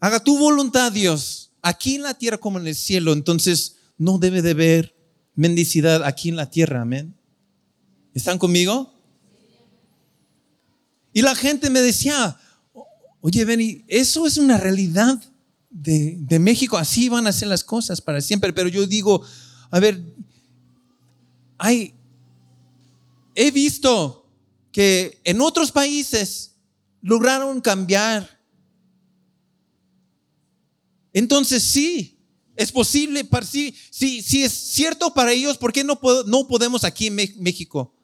haga 0.00 0.22
tu 0.22 0.38
voluntad, 0.38 0.92
Dios, 0.92 1.52
aquí 1.62 1.96
en 1.96 2.02
la 2.02 2.14
tierra 2.14 2.38
como 2.38 2.58
en 2.58 2.66
el 2.66 2.74
cielo, 2.74 3.12
entonces 3.12 3.76
no 3.96 4.18
debe 4.18 4.42
de 4.42 4.50
haber 4.50 4.94
mendicidad 5.34 6.04
aquí 6.04 6.28
en 6.28 6.36
la 6.36 6.50
tierra. 6.50 6.82
Amén. 6.82 7.16
¿Están 8.12 8.38
conmigo? 8.38 8.92
Y 11.12 11.22
la 11.22 11.34
gente 11.34 11.70
me 11.70 11.80
decía, 11.80 12.38
oye, 13.20 13.44
Benny, 13.44 13.84
eso 13.88 14.26
es 14.26 14.36
una 14.36 14.58
realidad 14.58 15.22
de, 15.70 16.16
de 16.20 16.38
México, 16.38 16.76
así 16.76 17.08
van 17.08 17.26
a 17.26 17.32
ser 17.32 17.48
las 17.48 17.64
cosas 17.64 18.00
para 18.00 18.20
siempre. 18.20 18.52
Pero 18.52 18.68
yo 18.68 18.86
digo, 18.86 19.24
a 19.70 19.80
ver, 19.80 20.02
he 23.34 23.50
visto 23.50 24.28
que 24.72 25.20
en 25.24 25.40
otros 25.40 25.70
países 25.72 26.56
lograron 27.00 27.60
cambiar. 27.60 28.40
Entonces 31.12 31.62
sí, 31.62 32.18
es 32.56 32.72
posible, 32.72 33.28
sí, 33.44 33.74
sí, 33.90 34.22
sí 34.22 34.42
es 34.42 34.52
cierto 34.52 35.14
para 35.14 35.32
ellos, 35.32 35.58
¿por 35.58 35.72
qué 35.72 35.84
no, 35.84 35.98
no 36.26 36.46
podemos 36.48 36.84
aquí 36.84 37.06
en 37.08 37.14
México? 37.14 37.94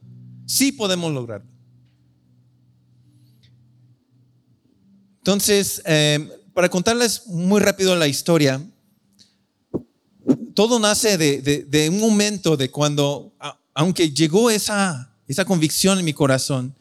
Sí 0.47 0.73
podemos 0.73 1.13
lograrlo. 1.13 1.51
Entonces, 5.19 5.83
eh, 5.85 6.29
para 6.55 6.69
contarles 6.69 7.27
muy 7.27 7.61
rápido 7.61 7.95
la 7.95 8.09
historia, 8.09 8.61
todo 10.55 10.79
nace 10.79 11.17
de, 11.19 11.89
un 11.91 12.01
momento 12.01 12.57
de 12.57 12.71
cuando, 12.71 13.33
aunque 13.75 14.11
llegó 14.11 14.51
esa, 14.51 15.15
esa 15.27 15.45
convicción 15.45 15.99
en 15.99 16.05
mi 16.05 16.13
corazón, 16.13 16.75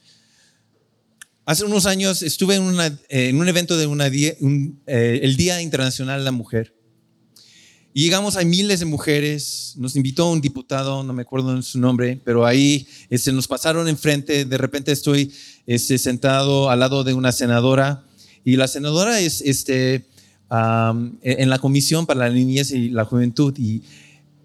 hace 1.45 1.63
unos 1.63 1.85
años 1.85 2.21
estuve 2.21 2.55
en, 2.55 3.35
un 3.35 3.47
evento 3.47 3.77
de 3.77 3.87
una 3.87 4.07
eh, 4.07 5.19
el 5.23 5.35
Día 5.35 5.61
Internacional 5.61 6.19
de 6.19 6.25
la 6.25 6.31
Mujer. 6.31 6.75
Y 7.91 8.03
llegamos 8.03 8.37
a 8.37 8.43
miles 8.43 8.79
de 8.79 8.85
mujeres, 8.85 9.73
nos 9.77 9.95
invitó 9.95 10.31
un 10.31 10.41
diputado, 10.41 11.03
no 11.03 11.11
me 11.11 11.23
acuerdo 11.23 11.59
su 11.63 11.79
nombre, 11.79 12.21
pero 12.23 12.45
ahí 12.45 12.87
este, 13.09 13.31
nos 13.31 13.47
pasaron 13.47 13.87
enfrente, 13.87 14.45
de 14.45 14.57
repente 14.59 14.91
estoy 14.91 15.33
este, 15.65 15.97
sentado 15.97 16.69
al 16.69 16.79
lado 16.79 17.03
de 17.03 17.15
una 17.15 17.31
senadora 17.31 18.05
y 18.45 18.55
la 18.55 18.67
senadora 18.67 19.19
es, 19.19 19.41
este, 19.41 20.05
en 20.51 21.49
la 21.49 21.59
Comisión 21.59 22.05
para 22.05 22.27
la 22.27 22.29
Niñez 22.29 22.71
y 22.71 22.89
la 22.89 23.05
Juventud. 23.05 23.53
Y 23.57 23.83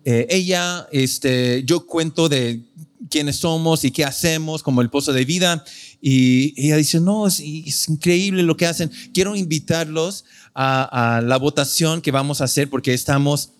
eh, 0.04 0.26
ella, 0.28 0.86
este, 0.92 1.64
yo 1.64 1.86
cuento 1.86 2.28
de 2.28 2.60
quiénes 3.08 3.36
somos 3.36 3.84
y 3.84 3.90
qué 3.90 4.04
hacemos 4.04 4.62
como 4.62 4.82
el 4.82 4.90
pozo 4.90 5.12
de 5.12 5.24
vida. 5.24 5.64
Y 6.00 6.52
ella 6.56 6.76
dice, 6.76 7.00
no, 7.00 7.26
es, 7.26 7.40
increíble 7.88 8.42
lo 8.42 8.56
que 8.56 8.66
hacen. 8.66 8.90
Quiero 9.12 9.34
invitarlos 9.34 10.24
a, 10.54 11.22
la 11.24 11.36
votación 11.38 12.02
que 12.02 12.10
vamos 12.10 12.40
a 12.40 12.44
hacer 12.44 12.68
porque 12.68 12.92
estamos 12.92 13.50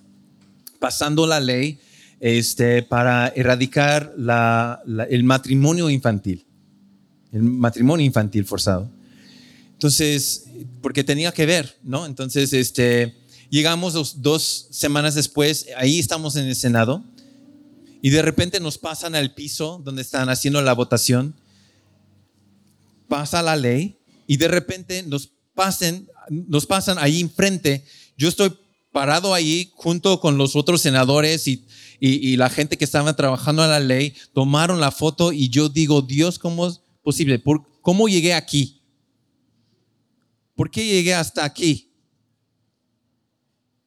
pasando 0.78 1.26
la 1.26 1.40
ley 1.40 1.78
este, 2.20 2.82
para 2.82 3.28
erradicar 3.28 4.14
el 5.08 5.24
matrimonio 5.24 5.88
infantil, 5.88 6.44
el 7.32 7.42
matrimonio 7.42 8.04
infantil 8.04 8.44
forzado. 8.44 8.90
Entonces, 9.72 10.44
porque 10.84 11.02
tenía 11.02 11.32
que 11.32 11.46
ver, 11.46 11.78
¿no? 11.82 12.04
Entonces, 12.04 12.52
este, 12.52 13.16
llegamos 13.48 14.20
dos, 14.20 14.66
semanas 14.70 15.14
después, 15.14 15.68
ahí 15.78 15.98
estamos 15.98 16.36
en 16.36 16.44
el 16.44 16.54
Senado, 16.54 17.02
y 18.02 18.10
de 18.10 18.20
repente 18.20 18.60
nos 18.60 18.76
pasan 18.76 19.14
al 19.14 19.32
piso 19.32 19.80
donde 19.82 20.02
están 20.02 20.28
haciendo 20.28 20.60
la 20.60 20.74
votación, 20.74 21.34
pasa 23.08 23.42
la 23.42 23.56
ley, 23.56 23.96
y 24.26 24.36
de 24.36 24.46
repente 24.46 25.02
nos, 25.04 25.30
pasen, 25.54 26.06
nos 26.28 26.66
pasan 26.66 26.98
ahí 26.98 27.22
enfrente. 27.22 27.82
Yo 28.18 28.28
estoy 28.28 28.54
parado 28.92 29.32
ahí 29.32 29.72
junto 29.76 30.20
con 30.20 30.36
los 30.36 30.54
otros 30.54 30.82
senadores 30.82 31.48
y, 31.48 31.64
y, 31.98 32.36
la 32.36 32.50
gente 32.50 32.76
que 32.76 32.84
estaba 32.84 33.16
trabajando 33.16 33.62
a 33.62 33.68
la 33.68 33.80
ley, 33.80 34.12
tomaron 34.34 34.80
la 34.80 34.90
foto 34.90 35.32
y 35.32 35.48
yo 35.48 35.70
digo, 35.70 36.02
Dios, 36.02 36.38
¿cómo 36.38 36.66
es 36.66 36.80
posible? 37.02 37.42
¿Cómo 37.80 38.06
llegué 38.06 38.34
aquí? 38.34 38.83
¿Por 40.54 40.70
qué 40.70 40.86
llegué 40.86 41.14
hasta 41.14 41.44
aquí? 41.44 41.90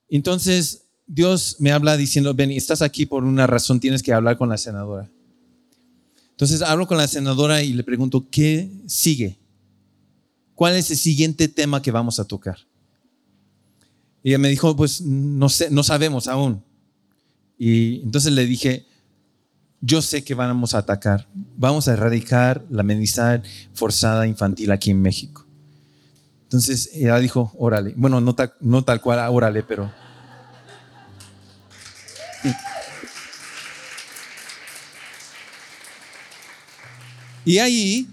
Entonces 0.10 0.86
Dios 1.06 1.56
me 1.60 1.72
habla 1.72 1.98
diciendo, 1.98 2.34
ven, 2.34 2.52
estás 2.52 2.82
aquí 2.82 3.06
por 3.06 3.24
una 3.24 3.48
razón, 3.48 3.80
tienes 3.80 4.04
que 4.04 4.14
hablar 4.14 4.38
con 4.38 4.50
la 4.50 4.58
senadora. 4.58 5.10
Entonces 6.32 6.62
hablo 6.62 6.86
con 6.86 6.98
la 6.98 7.08
senadora 7.08 7.64
y 7.64 7.74
le 7.74 7.84
pregunto, 7.84 8.28
¿qué 8.30 8.70
sigue? 8.86 9.40
¿Cuál 10.54 10.76
es 10.76 10.92
el 10.92 10.98
siguiente 10.98 11.48
tema 11.48 11.82
que 11.82 11.92
vamos 11.92 12.20
a 12.20 12.26
tocar? 12.26 12.60
Y 14.22 14.30
ella 14.30 14.38
me 14.38 14.50
dijo, 14.50 14.76
pues 14.76 15.02
no 15.02 15.50
sé, 15.50 15.72
no 15.72 15.84
sabemos 15.84 16.28
aún. 16.28 16.64
Y 17.58 18.02
entonces 18.02 18.34
le 18.34 18.46
dije, 18.46 18.86
yo 19.82 20.02
sé 20.02 20.24
que 20.24 20.36
vamos 20.36 20.76
a 20.76 20.80
atacar, 20.80 21.28
vamos 21.34 21.88
a 21.88 21.94
erradicar 21.94 22.66
la 22.70 22.84
mendicidad 22.84 23.44
forzada 23.74 24.28
infantil 24.28 24.72
aquí 24.72 24.92
en 24.92 25.02
México. 25.02 25.47
Entonces 26.48 26.92
ella 26.94 27.20
dijo, 27.20 27.52
órale. 27.58 27.94
Bueno, 27.98 28.22
no, 28.22 28.34
no 28.62 28.84
tal 28.86 29.02
cual, 29.02 29.20
órale, 29.30 29.64
pero... 29.64 29.92
Y 37.44 37.58
ahí, 37.60 38.08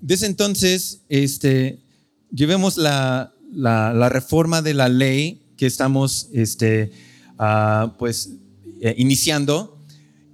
desde 0.00 0.26
entonces, 0.26 1.00
este, 1.08 1.80
llevemos 2.32 2.76
la, 2.76 3.32
la, 3.52 4.08
reforma 4.08 4.62
de 4.62 4.74
la 4.74 4.88
ley 4.88 5.42
que 5.56 5.66
estamos 5.66 6.28
este, 6.32 6.92
ah, 7.38 7.94
pues, 7.98 8.30
eh, 8.80 8.94
iniciando 8.98 9.71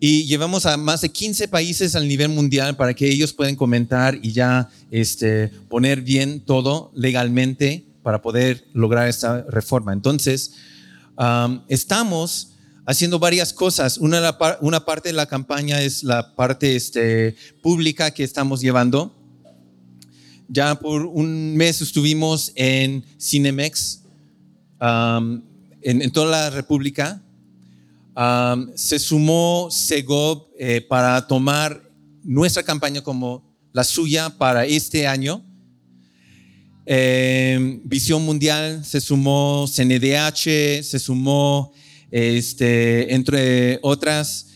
y 0.01 0.25
llevamos 0.27 0.67
a 0.67 0.77
más 0.77 1.01
de 1.01 1.09
15 1.09 1.49
países 1.49 1.95
al 1.97 2.07
nivel 2.07 2.29
mundial 2.29 2.77
para 2.77 2.95
que 2.95 3.09
ellos 3.09 3.33
puedan 3.33 3.57
comentar 3.57 4.19
y 4.23 4.33
ya 4.33 4.71
este, 4.91 5.49
poner 5.69 6.03
bien 6.03 6.41
todo 6.41 6.93
legalmente 6.95 7.85
para 8.03 8.23
poder 8.23 8.65
lograr 8.73 9.09
esta 9.09 9.43
reforma. 9.49 9.93
Entonces, 9.93 10.53
estamos 11.69 12.53
haciendo 12.87 13.19
varias 13.19 13.53
cosas. 13.53 13.99
Una, 13.99 14.37
una 14.61 14.85
parte 14.85 15.11
de 15.11 15.13
la 15.13 15.27
campaña 15.27 15.83
es 15.83 16.03
la 16.03 16.35
parte 16.35 16.77
este, 16.77 17.37
pública 17.61 18.13
que 18.13 18.25
estamos 18.25 18.61
llevando. 18.61 19.15
Ya 20.49 20.77
por 20.77 21.05
un 21.05 21.55
mes 21.57 21.83
estuvimos 21.83 22.53
en 22.55 23.05
Cinemex, 23.21 24.01
um, 24.81 25.43
en, 25.83 26.11
toda 26.13 26.31
la 26.31 26.51
República. 26.51 27.21
Se 28.75 28.99
sumó 28.99 29.69
Segov 29.71 30.49
eh, 30.59 30.81
para 30.81 31.27
tomar 31.27 31.83
nuestra 32.25 32.63
campaña 32.63 33.01
como 33.03 33.57
la 33.73 33.85
suya 33.85 34.31
para 34.31 34.67
este 34.67 35.07
año. 35.07 35.45
Eh, 36.85 37.81
Visión 37.85 38.25
Mundial 38.25 38.85
se 38.85 39.01
sumó, 39.01 39.67
CNDH 39.67 40.83
se 40.83 40.99
sumó, 40.99 41.73
este, 42.11 43.15
entre 43.15 43.79
otras. 43.83 44.47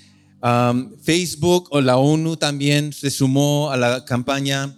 Facebook 1.03 1.69
o 1.71 1.81
la 1.81 1.99
ONU 1.99 2.37
también 2.37 2.93
se 2.93 3.11
sumó 3.11 3.71
a 3.71 3.77
la 3.77 4.05
campaña. 4.05 4.77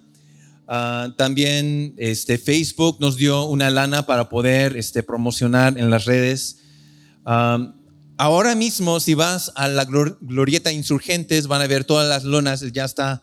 Uh, 0.66 1.12
también 1.16 1.94
este, 1.98 2.38
Facebook 2.38 2.96
nos 2.98 3.16
dio 3.16 3.44
una 3.44 3.68
lana 3.68 4.06
para 4.06 4.30
poder 4.30 4.78
este, 4.78 5.02
promocionar 5.02 5.78
en 5.78 5.90
las 5.90 6.06
redes. 6.06 6.58
Ahora 8.18 8.54
mismo, 8.54 9.00
si 9.00 9.14
vas 9.14 9.52
a 9.54 9.68
la 9.68 9.84
glorieta 9.84 10.72
Insurgentes, 10.72 11.46
van 11.46 11.62
a 11.62 11.66
ver 11.66 11.84
todas 11.84 12.08
las 12.08 12.24
lonas, 12.24 12.72
ya 12.72 12.84
está 12.84 13.22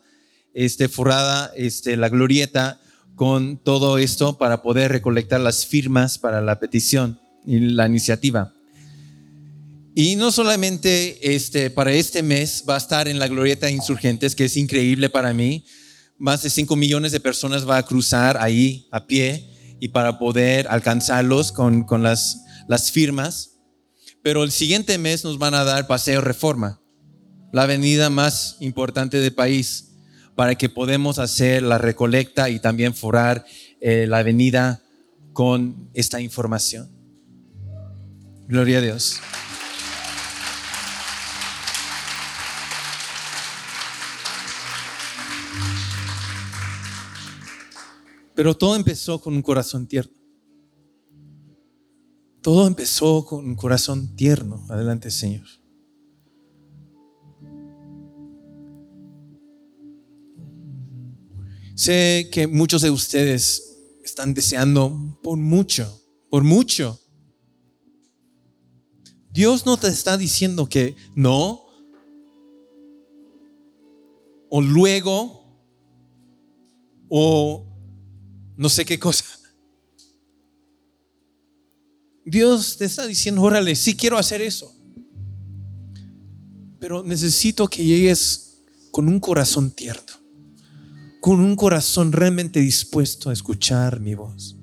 este, 0.54 0.88
forrada 0.88 1.52
este, 1.56 1.96
la 1.96 2.08
glorieta 2.08 2.80
con 3.14 3.58
todo 3.58 3.98
esto 3.98 4.38
para 4.38 4.62
poder 4.62 4.92
recolectar 4.92 5.40
las 5.40 5.66
firmas 5.66 6.18
para 6.18 6.40
la 6.40 6.58
petición 6.58 7.20
y 7.46 7.58
la 7.60 7.86
iniciativa. 7.86 8.52
Y 9.94 10.16
no 10.16 10.32
solamente 10.32 11.34
este, 11.34 11.68
para 11.68 11.92
este 11.92 12.22
mes 12.22 12.64
va 12.66 12.76
a 12.76 12.78
estar 12.78 13.08
en 13.08 13.18
la 13.18 13.28
Glorieta 13.28 13.70
Insurgentes, 13.70 14.34
que 14.34 14.46
es 14.46 14.56
increíble 14.56 15.10
para 15.10 15.34
mí. 15.34 15.64
Más 16.16 16.42
de 16.42 16.48
5 16.48 16.76
millones 16.76 17.12
de 17.12 17.20
personas 17.20 17.68
va 17.68 17.76
a 17.76 17.82
cruzar 17.82 18.38
ahí 18.38 18.86
a 18.90 19.06
pie 19.06 19.50
y 19.80 19.88
para 19.88 20.18
poder 20.18 20.66
alcanzarlos 20.68 21.52
con, 21.52 21.84
con 21.84 22.02
las, 22.02 22.42
las 22.68 22.90
firmas. 22.90 23.51
Pero 24.22 24.44
el 24.44 24.52
siguiente 24.52 24.98
mes 24.98 25.24
nos 25.24 25.38
van 25.38 25.54
a 25.54 25.64
dar 25.64 25.88
Paseo 25.88 26.20
Reforma, 26.20 26.80
la 27.52 27.64
avenida 27.64 28.08
más 28.08 28.56
importante 28.60 29.18
del 29.18 29.34
país, 29.34 29.94
para 30.36 30.54
que 30.54 30.68
podamos 30.68 31.18
hacer 31.18 31.62
la 31.62 31.78
recolecta 31.78 32.48
y 32.48 32.60
también 32.60 32.94
forar 32.94 33.44
eh, 33.80 34.06
la 34.08 34.18
avenida 34.18 34.80
con 35.32 35.90
esta 35.92 36.20
información. 36.20 36.90
Gloria 38.46 38.78
a 38.78 38.80
Dios. 38.80 39.20
Pero 48.34 48.56
todo 48.56 48.76
empezó 48.76 49.20
con 49.20 49.34
un 49.34 49.42
corazón 49.42 49.86
tierno. 49.86 50.21
Todo 52.42 52.66
empezó 52.66 53.24
con 53.24 53.44
un 53.44 53.54
corazón 53.54 54.16
tierno. 54.16 54.66
Adelante, 54.68 55.10
Señor. 55.10 55.46
Sé 61.76 62.28
que 62.32 62.46
muchos 62.48 62.82
de 62.82 62.90
ustedes 62.90 63.76
están 64.04 64.34
deseando 64.34 65.18
por 65.22 65.38
mucho, 65.38 66.02
por 66.30 66.42
mucho. 66.42 67.00
Dios 69.30 69.64
no 69.64 69.76
te 69.78 69.88
está 69.88 70.18
diciendo 70.18 70.68
que 70.68 70.96
no, 71.14 71.62
o 74.50 74.60
luego, 74.60 75.42
o 77.08 77.66
no 78.56 78.68
sé 78.68 78.84
qué 78.84 78.98
cosa. 78.98 79.24
Dios 82.24 82.76
te 82.78 82.84
está 82.84 83.06
diciendo, 83.06 83.42
órale, 83.42 83.74
sí 83.74 83.96
quiero 83.96 84.18
hacer 84.18 84.40
eso. 84.40 84.74
Pero 86.78 87.02
necesito 87.02 87.68
que 87.68 87.84
llegues 87.84 88.58
con 88.90 89.08
un 89.08 89.20
corazón 89.20 89.70
tierno, 89.70 90.12
con 91.20 91.40
un 91.40 91.56
corazón 91.56 92.12
realmente 92.12 92.60
dispuesto 92.60 93.30
a 93.30 93.32
escuchar 93.32 94.00
mi 94.00 94.14
voz. 94.14 94.56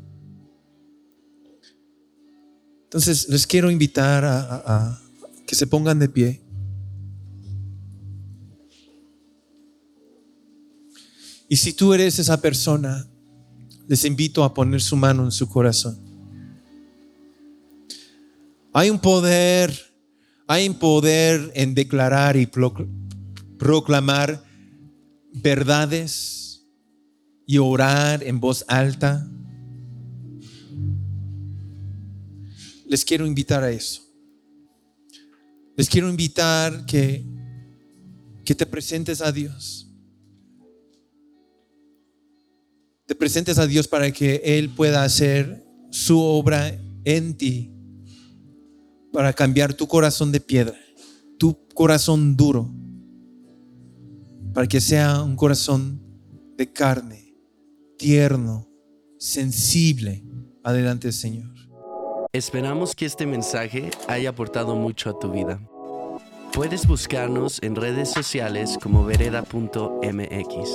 Entonces 2.84 3.30
les 3.30 3.46
quiero 3.46 3.70
invitar 3.70 4.26
a, 4.26 4.64
a 4.66 5.02
que 5.46 5.56
se 5.56 5.68
pongan 5.68 6.00
de 6.00 6.10
pie. 6.10 6.42
Y 11.48 11.56
si 11.56 11.74
tú 11.74 11.94
eres 11.94 12.20
esa 12.20 12.40
persona 12.42 13.08
les 13.90 14.06
invito 14.06 14.44
a 14.44 14.54
poner 14.54 14.82
su 14.82 14.96
mano 14.96 15.24
en 15.24 15.32
su 15.32 15.50
corazón. 15.50 16.09
Hay 18.80 18.90
un 18.90 19.00
poder, 19.00 19.78
hay 20.48 20.70
un 20.70 20.76
poder 20.76 21.52
en 21.54 21.76
declarar 21.76 22.38
y 22.38 22.48
proclamar 23.58 24.42
verdades 25.34 26.66
y 27.46 27.58
orar 27.58 28.24
en 28.24 28.40
voz 28.40 28.64
alta. 28.70 29.30
Les 32.88 33.04
quiero 33.04 33.28
invitar 33.28 33.66
a 33.66 33.70
eso. 33.70 34.02
Les 35.76 35.90
quiero 35.90 36.10
invitar 36.10 36.86
que, 36.86 37.26
que 38.46 38.56
te 38.56 38.66
presentes 38.66 39.20
a 39.20 39.30
Dios 39.34 39.88
te 43.06 43.16
presentes 43.16 43.58
a 43.58 43.66
Dios 43.66 43.88
para 43.88 44.12
que 44.12 44.40
Él 44.46 44.70
pueda 44.70 45.04
hacer 45.04 45.66
su 45.90 46.20
obra 46.22 46.80
en 47.04 47.36
ti, 47.36 47.79
para 49.12 49.34
cambiar 49.34 49.74
tu 49.74 49.88
corazón 49.88 50.32
de 50.32 50.40
piedra, 50.40 50.78
tu 51.38 51.58
corazón 51.74 52.36
duro, 52.36 52.70
para 54.54 54.68
que 54.68 54.82
sea 54.82 55.22
un 55.24 55.36
corazón 55.36 56.02
de 56.58 56.72
carne, 56.72 57.36
tierno, 57.98 58.68
sensible, 59.18 60.24
adelante 60.64 61.12
Señor. 61.12 61.54
Esperamos 62.32 62.94
que 62.94 63.06
este 63.06 63.26
mensaje 63.26 63.90
haya 64.08 64.30
aportado 64.30 64.76
mucho 64.76 65.10
a 65.10 65.18
tu 65.18 65.32
vida. 65.32 65.60
Puedes 66.54 66.86
buscarnos 66.86 67.60
en 67.64 67.76
redes 67.76 68.10
sociales 68.10 68.78
como 68.82 69.06
vereda.mx. 69.06 70.74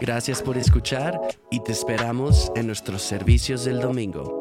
Gracias 0.00 0.42
por 0.42 0.56
escuchar 0.56 1.20
y 1.50 1.60
te 1.60 1.72
esperamos 1.72 2.50
en 2.56 2.66
nuestros 2.66 3.02
servicios 3.02 3.64
del 3.64 3.80
domingo. 3.80 4.39